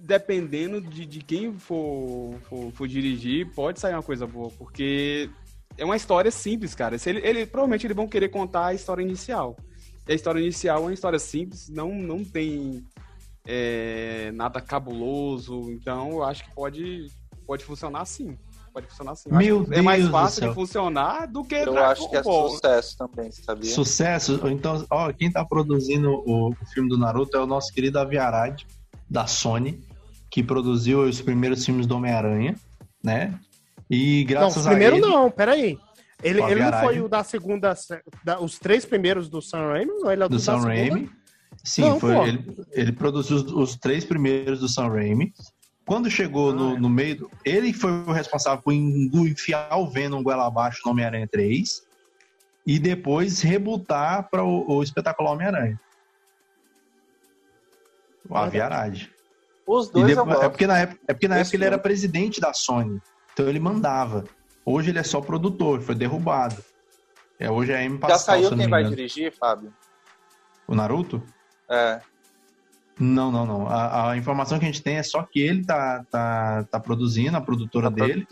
[0.00, 5.30] dependendo de, de quem for, for, for dirigir, pode sair uma coisa boa, porque
[5.78, 6.98] é uma história simples, cara.
[6.98, 9.56] Se ele, ele- provavelmente eles vão querer contar a história inicial.
[10.06, 12.84] E a história inicial é uma história simples, não, não tem
[13.46, 17.06] é, nada cabuloso, então eu acho que pode,
[17.46, 18.36] pode funcionar sim.
[18.74, 19.28] Pode funcionar sim.
[19.30, 22.10] Eu acho Meu que é mais Deus do fácil de funcionar do que Eu acho
[22.10, 22.50] que é Ball.
[22.50, 23.70] sucesso também, sabia?
[23.70, 24.40] Sucesso.
[24.48, 28.18] Então, ó, quem tá produzindo o, o filme do Naruto é o nosso querido Avi
[28.18, 28.62] Arad,
[29.08, 29.80] da Sony,
[30.28, 32.56] que produziu os primeiros filmes do Homem-Aranha,
[33.02, 33.38] né?
[33.88, 35.06] E Não, graças o primeiro a ele...
[35.06, 35.78] não, peraí.
[36.20, 37.72] Ele, ele não foi o da segunda.
[38.24, 39.92] da- os três primeiros do Sam Raimi?
[40.00, 40.58] Não, ele é o do da Sam?
[40.58, 41.08] Raimi.
[41.62, 45.32] Sim, Não, foi, ele, ele produziu os, os três primeiros do Sam Raimi.
[45.86, 46.78] Quando chegou Ah, no, é.
[46.80, 51.28] no meio, do- ele foi o responsável por enfiar o Venom goela abaixo no Homem-Aranha
[51.30, 51.86] 3
[52.66, 55.78] e depois rebutar para o, o espetacular Homem-Aranha.
[58.28, 59.08] O Avi Arad.
[59.66, 62.40] Os dois depois- é porque na época, é porque na Esse época ele era presidente
[62.40, 63.00] da Sony.
[63.32, 64.24] Então ele mandava.
[64.64, 66.62] Hoje ele é só produtor, foi derrubado.
[67.38, 69.74] É, hoje é M Já Pascal, saiu eu não quem vai dirigir, Fábio?
[70.66, 71.22] O Naruto?
[71.68, 72.00] É.
[72.98, 73.68] Não, não, não.
[73.68, 77.36] A, a informação que a gente tem é só que ele tá, tá, tá produzindo,
[77.36, 78.26] a produtora Tá dele,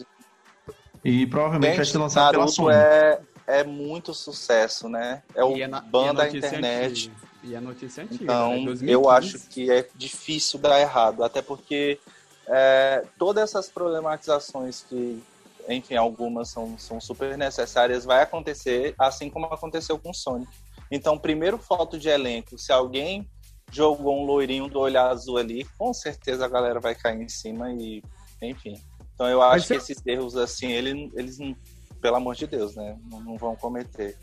[1.05, 2.75] e provavelmente vai ser lançado pela Sony.
[2.77, 5.23] é, é muito sucesso, né?
[5.35, 7.09] É o E na- ban e a da internet.
[7.11, 7.33] antiga.
[7.45, 8.23] E a notícia antiga.
[8.23, 8.65] Então, né?
[8.67, 8.93] 2015.
[8.93, 11.99] eu acho que é difícil dar errado, até porque
[12.47, 15.21] é, todas essas problematizações que,
[15.69, 20.51] enfim, algumas são, são super necessárias, vai acontecer assim como aconteceu com o Sonic.
[20.89, 23.27] Então, primeiro foto de elenco, se alguém
[23.73, 27.73] jogou um loirinho do olho azul ali, com certeza a galera vai cair em cima
[27.73, 28.03] e,
[28.41, 28.75] enfim.
[29.15, 31.57] Então, eu acho Mas que esses erros, assim, ele, eles, não-
[32.01, 34.17] pelo amor de Deus, né, não, não vão cometer.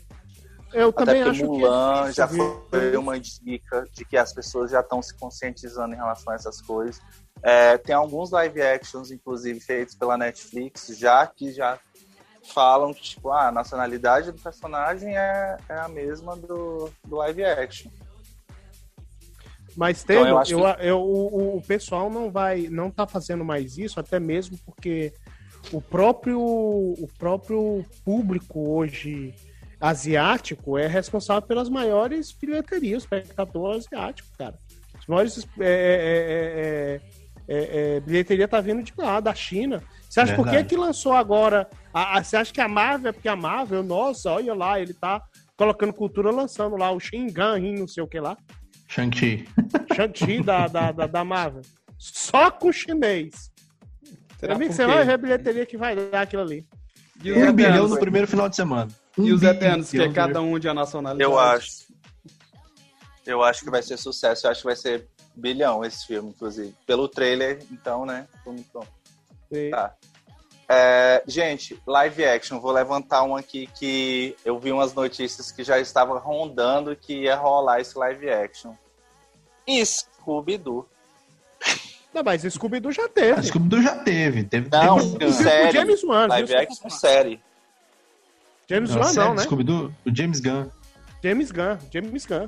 [0.72, 2.10] Eu Até também acho Mulan que.
[2.10, 6.32] é já foi uma dica de que as pessoas já estão se conscientizando em relação
[6.32, 7.02] a essas coisas.
[7.42, 11.78] É, tem alguns live actions, inclusive, feitos pela Netflix, já que já
[12.52, 17.44] falam que, tipo, ah, a nacionalidade do personagem é, é a mesma do, do live
[17.44, 17.90] action.
[19.80, 23.42] Mas Então, tem, eu eu, acho eu, o, o pessoal não vai, não tá fazendo
[23.42, 25.10] mais isso, até mesmo porque
[25.72, 29.34] o próprio, o próprio público hoje
[29.80, 34.54] asiático é responsável pelas maiores bilheterias, o espectador asiático, cara.
[34.98, 37.00] As maiores é,
[37.48, 39.82] é, é, é, é, bilheteria tá vindo de lá, da China.
[40.06, 40.68] Você acha por que Verdade.
[40.68, 41.66] que lançou agora?
[41.94, 44.92] A, a- você acha que a Marvel é porque a Marvel, nossa, olha lá, ele
[44.92, 45.22] tá
[45.56, 48.36] colocando cultura lançando lá o Shingan, não sei o que lá.
[48.90, 49.46] Shang-Chi.
[49.94, 51.62] Shang-Chi da, da, da, da Marvel.
[51.96, 53.52] Só com chinês.
[54.38, 56.66] Será Amigo, por você vai ver a bilheteria que vai dar aquilo ali.
[57.22, 58.90] E Um os bilhão no primeiro final de semana.
[59.16, 61.30] Um e os eternos, que é cada um de uma nacionalidade.
[61.30, 61.90] Eu acho.
[63.24, 64.46] Eu acho que vai ser sucesso.
[64.46, 66.74] Eu acho que vai ser bilhão esse filme, inclusive.
[66.84, 68.26] Pelo trailer, então, né?
[68.38, 68.86] Ficou muito bom.
[69.70, 69.94] Tá.
[70.72, 75.80] É, gente, live action, vou levantar um aqui que eu vi umas notícias que já
[75.80, 78.72] estava rondando que ia rolar esse live action.
[79.84, 80.86] Scooby-Doo.
[82.14, 83.42] Não, mas Scooby-Doo já teve.
[83.42, 84.44] Scooby-Doo já teve.
[84.44, 85.68] Teve, Não, teve um- série.
[85.68, 87.40] O James Wan, Live action série.
[88.68, 89.42] James Não, Wan não, né?
[89.42, 90.66] Scooby-Doo, o James Gunn.
[91.22, 92.46] James Gunn, James Gunn.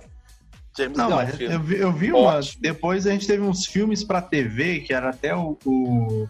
[0.77, 1.55] James Não, Gunn, mas filme.
[1.55, 2.41] eu vi, eu vi uma.
[2.61, 6.29] Depois a gente teve uns filmes pra TV, que era até o, o,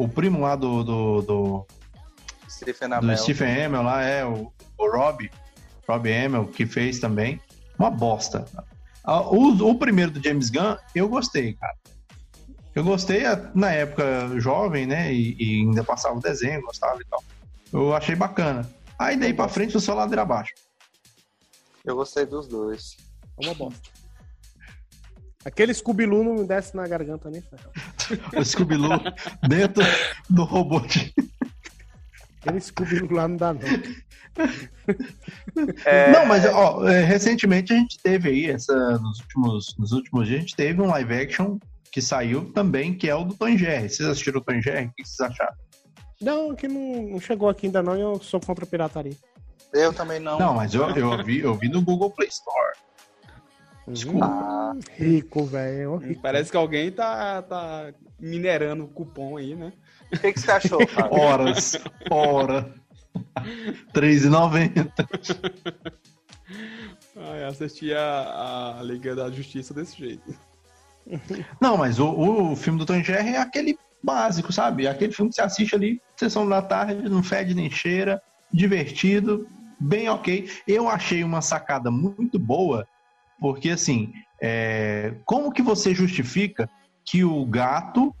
[0.00, 1.66] o primo lá do, do, do,
[2.48, 3.16] Stephen do Amell.
[3.18, 5.30] Stephen Amell lá, é o, o Rob,
[5.86, 7.38] Rob Amell, que fez também.
[7.78, 8.46] Uma bosta.
[9.04, 11.76] O, o primeiro do James Gunn, eu gostei, cara.
[12.74, 13.22] Eu gostei
[13.54, 15.12] na época jovem, né?
[15.12, 17.22] E, e ainda passava o desenho, gostava e tal.
[17.70, 18.68] Eu achei bacana.
[18.98, 20.54] Aí daí pra frente foi só ladeira abaixo.
[21.84, 22.96] Eu gostei dos dois.
[23.42, 23.99] É uma bosta.
[25.44, 27.70] Aquele Scooby-Loo não me desce na garganta nem ferro.
[28.36, 29.00] O Scooby-Loo
[29.48, 29.82] dentro
[30.28, 31.14] do robô de...
[32.40, 33.60] Aquele Scooby-Loo lá não dá, não.
[35.84, 40.26] É, Não, mas ó, é, recentemente a gente teve aí, essa, nos, últimos, nos últimos
[40.26, 41.58] dias, a gente teve um live action
[41.90, 43.88] que saiu também, que é o do Tom Jerry.
[43.88, 44.86] Vocês assistiram o Tom Jerry?
[44.86, 45.54] O que vocês acharam?
[46.20, 49.16] Não, que não, não chegou aqui ainda não e eu sou contra a pirataria.
[49.72, 50.38] Eu também não.
[50.38, 52.76] Não, mas eu, eu, vi, eu vi no Google Play Store.
[53.92, 54.26] Desculpa.
[54.26, 55.96] Ah, Rico, velho.
[55.96, 56.22] rico.
[56.22, 59.72] Parece que alguém tá, tá minerando o cupom aí, né?
[60.12, 61.18] o que, que você achou, Fábio?
[61.18, 61.76] Horas,
[62.10, 62.74] hora.
[63.94, 64.92] R$3,90.
[67.16, 70.34] Ah, eu assisti a, a Liga da Justiça desse jeito.
[71.60, 72.08] Não, mas o,
[72.52, 74.86] o filme do Tom Jerry é aquele básico, sabe?
[74.86, 78.22] É aquele filme que você assiste ali, sessão da tarde, não fede nem cheira,
[78.52, 79.46] divertido,
[79.78, 80.48] bem ok.
[80.66, 82.86] Eu achei uma sacada muito boa,
[83.40, 86.68] porque assim, é, como que você justifica
[87.04, 88.14] que o gato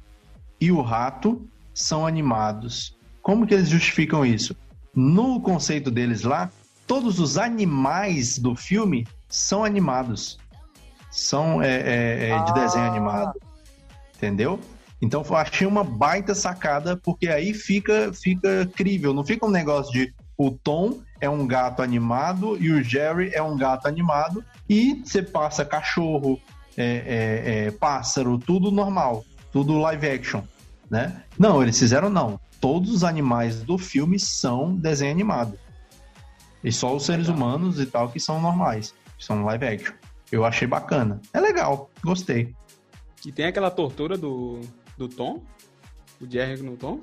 [0.60, 2.96] e o rato são animados?
[3.22, 4.56] Como que eles justificam isso?
[4.94, 6.50] No conceito deles lá,
[6.86, 10.38] todos os animais do filme são animados.
[11.10, 12.88] São é, é, é, de desenho Ah.
[12.88, 13.40] animado.
[14.16, 14.58] Entendeu?
[15.00, 19.14] Então eu achei uma baita sacada, porque aí fica, fica crível.
[19.14, 23.42] Não fica um negócio de o Tom é um gato animado e o Jerry é
[23.42, 24.42] um gato animado.
[24.66, 26.40] E você passa cachorro,
[26.78, 29.22] é, é, é, pássaro, tudo normal.
[29.52, 30.42] Tudo live action.
[30.88, 31.24] Né?
[31.38, 32.40] Não, eles fizeram não.
[32.58, 35.58] Todos os animais do filme são desenho animado.
[36.64, 39.94] E só os seres humanos e tal que são normais, que são live action.
[40.32, 41.20] Eu achei bacana.
[41.34, 42.54] É legal, gostei.
[43.26, 44.60] E tem aquela tortura do,
[44.96, 45.42] do Tom,
[46.18, 47.02] o Jerry no Tom.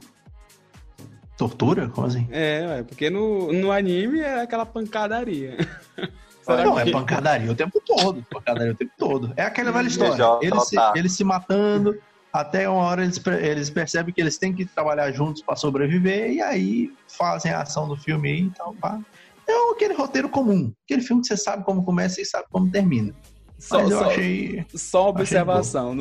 [1.37, 1.87] Tortura?
[1.87, 2.27] Como assim?
[2.31, 5.55] É, ué, porque no, no anime é aquela pancadaria.
[6.41, 8.25] Será não, que- é pancadaria o tempo todo.
[8.31, 9.33] Pancadaria o tempo todo.
[9.35, 10.15] É aquela velha Hum, história.
[10.15, 10.93] já- Eles se, tá.
[10.95, 11.97] eles se matando,
[12.31, 16.41] até uma hora eles, eles percebem que eles têm que trabalhar juntos para sobreviver, e
[16.41, 18.99] aí fazem a ação do filme aí, então pá.
[19.47, 20.71] É aquele roteiro comum.
[20.85, 23.13] Aquele filme que você sabe como começa e sabe como termina.
[23.59, 24.65] Só, Mas eu só- achei.
[24.73, 25.97] só uma observação.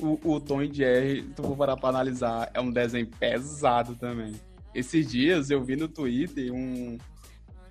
[0.00, 4.32] o, o Tom e Jerry, tu for parar pra analisar, é um desenho pesado também.
[4.74, 6.98] Esses dias eu vi no Twitter um,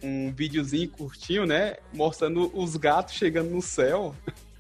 [0.03, 1.75] um videozinho curtinho, né?
[1.93, 4.15] Mostrando os gatos chegando no céu,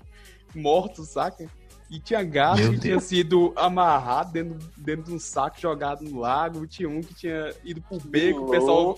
[0.55, 1.45] mortos, saca?
[1.89, 3.03] E tinha gato Meu que tinha Deus.
[3.03, 6.65] sido amarrado dentro, dentro de um saco jogado no lago.
[6.65, 8.97] Tinha um que tinha ido pro beco, o pessoal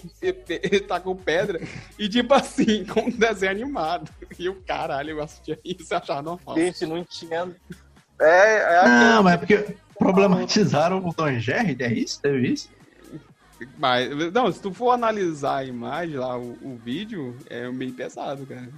[0.87, 1.59] tacou pedra.
[1.97, 4.11] E tipo assim, com um desenho animado.
[4.37, 6.55] E o caralho, eu assistia isso e achava normal.
[6.55, 7.51] Gente, não tinha.
[8.21, 12.21] É, é aquele- Não, mas é porque problematizaram o Tom e Jerry, é isso?
[12.21, 12.69] Teve isso?
[13.77, 18.45] Mas, não, se tu for analisar a imagem lá, o, o vídeo, é meio pesado,
[18.45, 18.69] cara.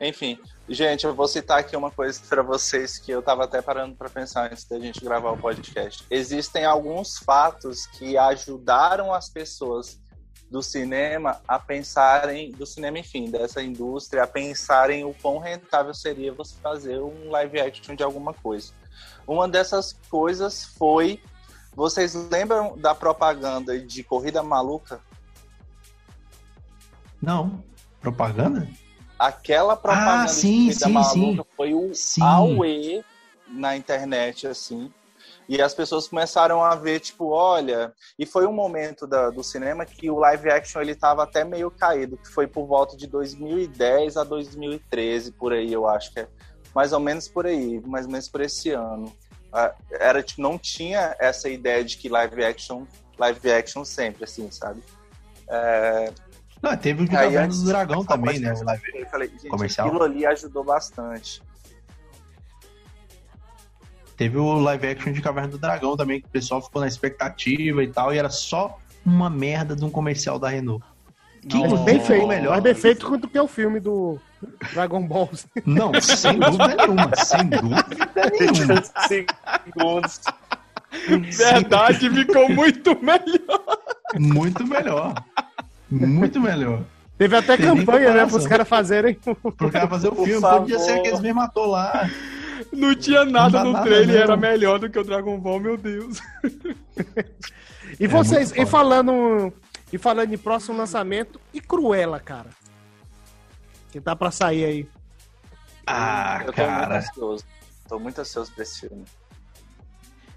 [0.00, 3.94] Enfim, gente, eu vou citar aqui uma coisa para vocês que eu tava até parando
[3.94, 6.04] para pensar antes da gente gravar o podcast.
[6.10, 10.00] Existem alguns fatos que ajudaram as pessoas
[10.50, 16.32] do cinema a pensarem, do cinema, enfim, dessa indústria, a pensarem o quão rentável seria
[16.32, 18.72] você fazer um live action de alguma coisa.
[19.26, 21.20] Uma dessas coisas foi.
[21.74, 25.00] Vocês lembram da propaganda de Corrida Maluca?
[27.20, 27.62] Não.
[28.00, 28.68] Propaganda?
[29.18, 31.48] Aquela propaganda Ah, sim, de Corrida sim, Maluca sim.
[31.56, 32.22] foi o Sim.
[32.22, 33.04] auê
[33.48, 34.92] na internet, assim.
[35.48, 37.92] E as pessoas começaram a ver, tipo, olha...
[38.18, 41.70] E foi um momento da- do cinema que o live action, ele tava até meio
[41.70, 46.28] caído, que foi por volta de 2010 a 2013, por aí, eu acho que é.
[46.74, 49.12] Mais ou menos por aí, mais ou menos por esse ano.
[49.90, 52.84] Era, tipo, não tinha essa ideia de que live action...
[53.16, 54.82] Live action sempre, assim, sabe?
[56.60, 58.52] Não, teve o de Aí, Caverna antes do Dragão também, né?
[58.52, 59.86] live- Eu falei, gente, Comercial.
[59.86, 61.42] aquilo ali ajudou bastante.
[64.16, 67.82] Teve o live action de Caverna do Dragão também, que o pessoal ficou na expectativa
[67.82, 70.84] e tal, e era só uma merda de um comercial da Renault.
[71.48, 72.50] Que Mas ficou bem feito, melhor.
[72.50, 74.18] mais bem feito quanto que é o filme do
[74.72, 75.30] Dragon Ball.
[75.66, 77.84] Não, sem dúvida nenhuma, sem dúvida
[78.38, 78.82] nenhuma.
[79.08, 80.20] segundos.
[81.36, 83.78] Verdade, ficou muito melhor.
[84.18, 85.14] Muito melhor.
[85.90, 86.80] Muito melhor.
[87.18, 88.28] Teve até Tem campanha, né, comparação.
[88.30, 89.14] pros caras fazerem.
[89.56, 90.60] Pro cara fazer o filme, favor.
[90.60, 92.10] podia ser aqueles mesmo ator lá.
[92.72, 95.76] Não tinha nada Não no nada, trailer, era melhor do que o Dragon Ball, meu
[95.76, 96.20] Deus.
[98.00, 99.52] E vocês, muito e falando,
[99.94, 102.50] e falando em próximo lançamento, e Cruella, cara?
[103.92, 104.88] Que tá pra sair aí.
[105.86, 106.98] Ah, eu tô muito cara.
[106.98, 107.44] ansioso.
[107.88, 109.04] Tô muito ansioso pra esse filme.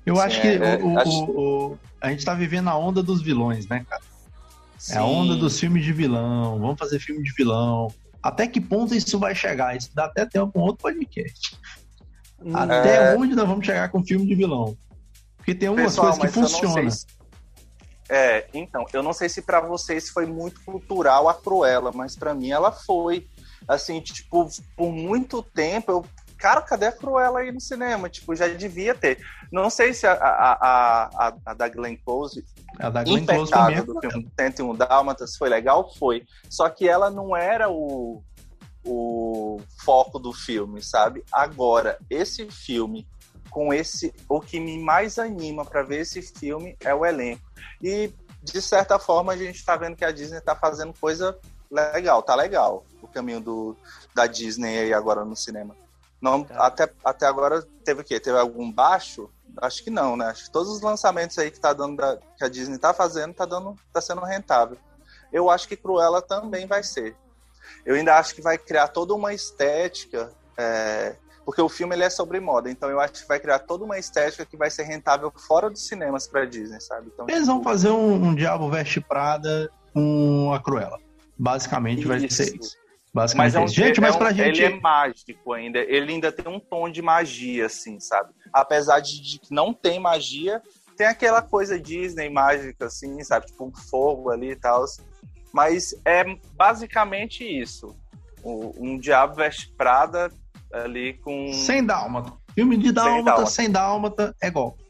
[0.05, 2.77] Eu Sim, acho que é, o, o- acho- o- o- a gente tá vivendo a
[2.77, 4.03] onda dos vilões, né, cara?
[4.03, 4.99] É a Sim.
[4.99, 6.59] onda dos filmes de vilão.
[6.59, 7.88] Vamos fazer filme de vilão.
[8.21, 9.75] Até que ponto isso vai chegar?
[9.75, 11.57] Isso dá até tempo com outro podcast.
[12.53, 13.17] Até É.
[13.17, 14.77] onde nós vamos chegar com filme de vilão?
[15.38, 17.16] Porque tem algumas Pessoal, coisas que mas eu não funcionam.
[18.09, 22.33] É, então, eu não sei se pra vocês foi muito cultural a Cruella, mas pra
[22.33, 23.27] mim ela foi.
[23.67, 26.05] Assim, tipo, por muito tempo eu
[26.37, 28.09] cara, cadê a Cruella aí no cinema?
[28.09, 29.19] Tipo, já devia ter.
[29.51, 32.45] Não sei se a, a, a, a da Glenn Close,
[32.79, 35.91] A da Glenn Close mim é do filme 101 Dálmatas, foi legal?
[35.95, 36.23] Foi.
[36.49, 38.23] Só que ela não era o,
[38.85, 41.23] o foco do filme, sabe?
[41.31, 43.07] Agora, esse filme,
[43.49, 44.13] com esse.
[44.29, 47.41] O que me mais anima para ver esse filme é o elenco.
[47.81, 51.37] E, de certa forma, a gente tá vendo que a Disney tá fazendo coisa
[51.69, 52.85] legal, tá legal.
[53.01, 53.77] O caminho do,
[54.15, 55.75] da Disney aí agora no cinema.
[56.21, 56.65] Não, Tá.
[56.65, 58.19] até, até agora teve o quê?
[58.19, 59.29] Teve algum baixo?
[59.61, 60.25] Acho que não, né?
[60.27, 63.33] Acho que todos os lançamentos aí que tá dando da- que a Disney tá fazendo
[63.33, 64.77] tá dando tá sendo rentável.
[65.31, 67.15] Eu acho que Cruella também vai ser.
[67.85, 71.15] Eu ainda acho que vai criar toda uma estética, é,
[71.47, 73.97] porque o filme ele é sobre moda, então eu acho que vai criar toda uma
[73.97, 77.09] estética que vai ser rentável fora dos cinemas pra Disney, sabe?
[77.13, 80.99] Então, Eles vão fazer um, um Diabo Veste Prada com a Cruella.
[81.39, 82.35] Basicamente vai Isso.
[82.43, 82.75] ser isso.
[83.13, 83.67] Basicamente Mas é um.
[83.69, 84.61] Gente, mas é um- pra gente.
[84.61, 85.79] ele é mágico ainda.
[85.79, 88.33] Ele ainda tem um tom de magia, assim, sabe?
[88.51, 90.61] Apesar de, de que não tem magia,
[90.97, 93.45] tem aquela coisa Disney mágica, assim, sabe?
[93.45, 94.83] Tipo um fogo ali e tal.
[95.53, 96.25] Mas é
[96.57, 97.95] basicamente isso.
[98.43, 100.29] O- um Diabo Veste Prada
[100.84, 101.51] ali com.
[101.53, 102.34] Sem dálmata.
[102.53, 103.49] Filme de dálmata, dálmata.
[103.51, 104.84] sem dálmata, é golpe.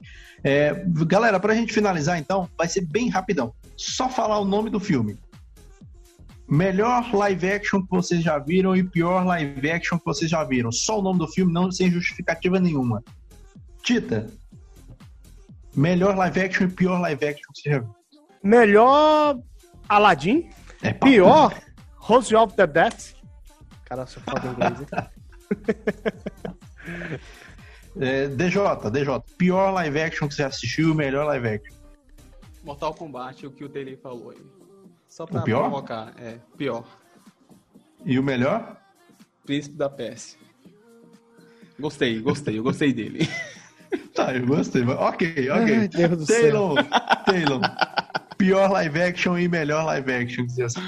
[0.43, 3.53] É, galera, pra gente finalizar então, vai ser bem rapidão.
[3.75, 5.17] Só falar o nome do filme.
[6.49, 10.71] Melhor live action que vocês já viram e pior live action que vocês já viram.
[10.71, 13.03] Só o nome do filme, não sem justificativa nenhuma.
[13.83, 14.27] Tita.
[15.75, 17.95] Melhor live action e pior live action que você já viu.
[18.41, 19.37] Melhor
[19.89, 20.49] Aladdin.
[20.81, 20.93] É.
[20.93, 21.53] Pior
[21.97, 22.93] Rose of the Dead.
[23.83, 24.87] Cara, só fala inglês, hein?
[27.99, 28.59] É, DJ,
[28.91, 29.19] DJ.
[29.37, 31.73] Pior live action que você assistiu e melhor live action.
[32.63, 34.37] Mortal Kombat, o que o Taylor falou aí.
[35.07, 35.61] Só pra O pior?
[35.61, 36.13] provocar.
[36.19, 36.85] É, pior.
[38.05, 38.77] E o melhor?
[39.45, 40.37] Príncipe da Pérsia.
[41.79, 43.27] Gostei, gostei, eu gostei dele.
[44.13, 44.83] Tá, eu gostei.
[44.83, 45.87] mas- Ok, Ai, ok.
[45.87, 46.41] Deus do céu.
[46.41, 46.75] Taylor,
[47.25, 47.61] Taylor.
[48.37, 50.83] Pior live action e melhor live action que você assistiu.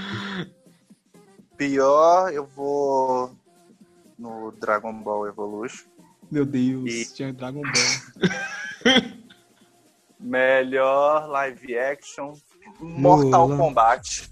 [1.58, 3.32] Pior, eu vou
[4.20, 5.86] no Dragon Ball Evolution.
[6.30, 9.02] Meu Deus, E- tinha Dragon Ball.
[10.20, 12.34] Melhor live action.
[12.80, 13.58] Mortal Lula.
[13.58, 14.30] Kombat.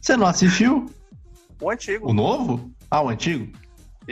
[0.00, 0.86] Você não assistiu
[1.60, 2.10] O antigo.
[2.10, 2.70] o novo?
[2.90, 3.50] Ah, o antigo?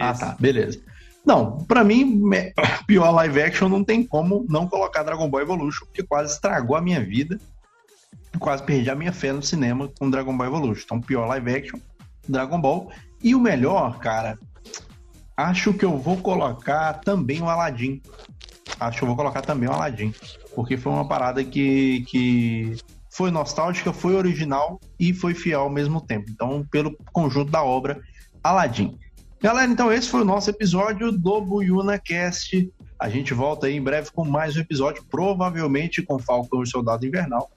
[0.00, 0.20] Ah, Isso.
[0.20, 0.82] tá, beleza.
[1.24, 2.20] Não, pra mim,
[2.86, 6.80] pior live action não tem como não colocar Dragon Ball Evolution, porque quase estragou a
[6.80, 7.38] minha vida.
[8.38, 10.82] Quase perdi a minha fé no cinema com Dragon Ball Evolution.
[10.84, 11.78] Então, pior live action,
[12.26, 12.90] Dragon Ball.
[13.22, 14.38] E o melhor, cara,
[15.36, 18.02] acho que eu vou colocar também o Aladdin.
[18.80, 20.12] Acho que eu vou colocar também o Aladdin.
[20.54, 22.76] Porque foi uma parada que, que
[23.10, 26.30] foi nostálgica, foi original e foi fiel ao mesmo tempo.
[26.30, 28.00] Então, pelo conjunto da obra,
[28.42, 28.98] Aladdin.
[29.40, 32.70] Galera, então esse foi o nosso episódio do Buyuna Cast.
[32.98, 37.04] A gente volta aí em breve com mais um episódio, provavelmente com Falcão e Soldado
[37.04, 37.50] Invernal.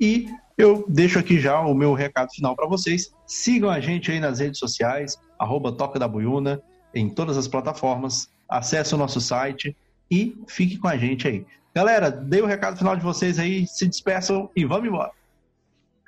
[0.00, 0.28] E
[0.64, 3.12] eu deixo aqui já o meu recado final para vocês.
[3.26, 6.62] Sigam a gente aí nas redes sociais, arroba Toca da Buyuna,
[6.94, 8.28] em todas as plataformas.
[8.48, 9.76] Acesse o nosso site
[10.10, 11.46] e fique com a gente aí.
[11.74, 15.10] Galera, dei o recado final de vocês aí, se despeçam e vamos embora.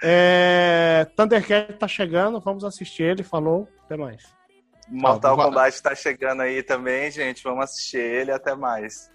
[0.03, 3.67] É, Thundercat tá chegando, vamos assistir ele, falou.
[3.85, 4.35] Até mais.
[4.89, 7.43] Mortal Kombat tá chegando aí também, gente.
[7.43, 8.31] Vamos assistir ele.
[8.31, 9.11] Até mais.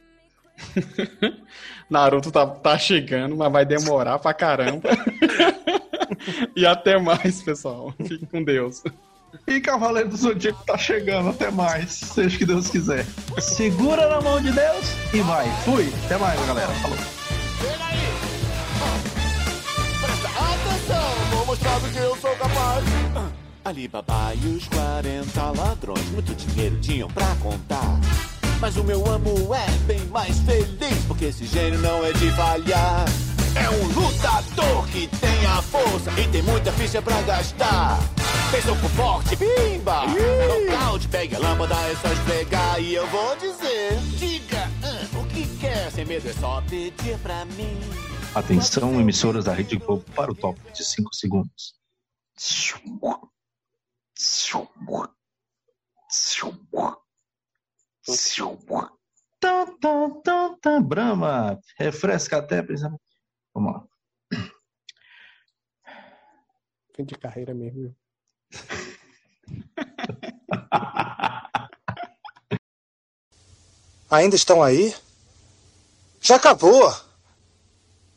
[1.90, 4.90] Naruto tá, tá chegando, mas vai demorar pra caramba.
[6.56, 7.94] e até mais, pessoal.
[8.08, 8.84] Fique com Deus.
[9.48, 13.06] E Cavaleiro do Zodíaco tá chegando, até mais, seja o que Deus quiser.
[13.40, 15.48] Segura na mão de Deus e vai.
[15.64, 16.72] Fui, até mais, galera.
[16.74, 16.98] Falou.
[20.02, 22.86] Presta atenção, vou mostrar do que eu sou capaz.
[23.66, 28.00] Alibaba e os 40 ladrões, muito dinheiro tinham pra contar.
[28.60, 33.06] Mas o meu amo é bem mais feliz, porque esse gênio não é de falhar.
[33.56, 37.98] É um lutador que tem a força e tem muita ficha pra gastar.
[38.52, 40.04] Tem soco forte, bimba!
[40.06, 42.82] Nocaute, pegue a lâmpada, é só esfregar.
[42.82, 47.46] E eu vou dizer: diga ah, o que quer, sem medo é só pedir pra
[47.46, 47.80] mim.
[48.36, 51.74] Atenção, emissoras da Rede Globo, para o top de 5 segundos.
[59.40, 62.62] Tá, tá, tá, tá, Brahma, refresca até.
[63.54, 63.86] Vamos lá.
[66.96, 67.96] Fim de carreira mesmo.
[74.12, 74.96] Ainda estão aí?
[76.20, 76.92] Já acabou.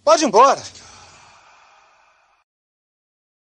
[0.02, 0.60] Pode ir embora.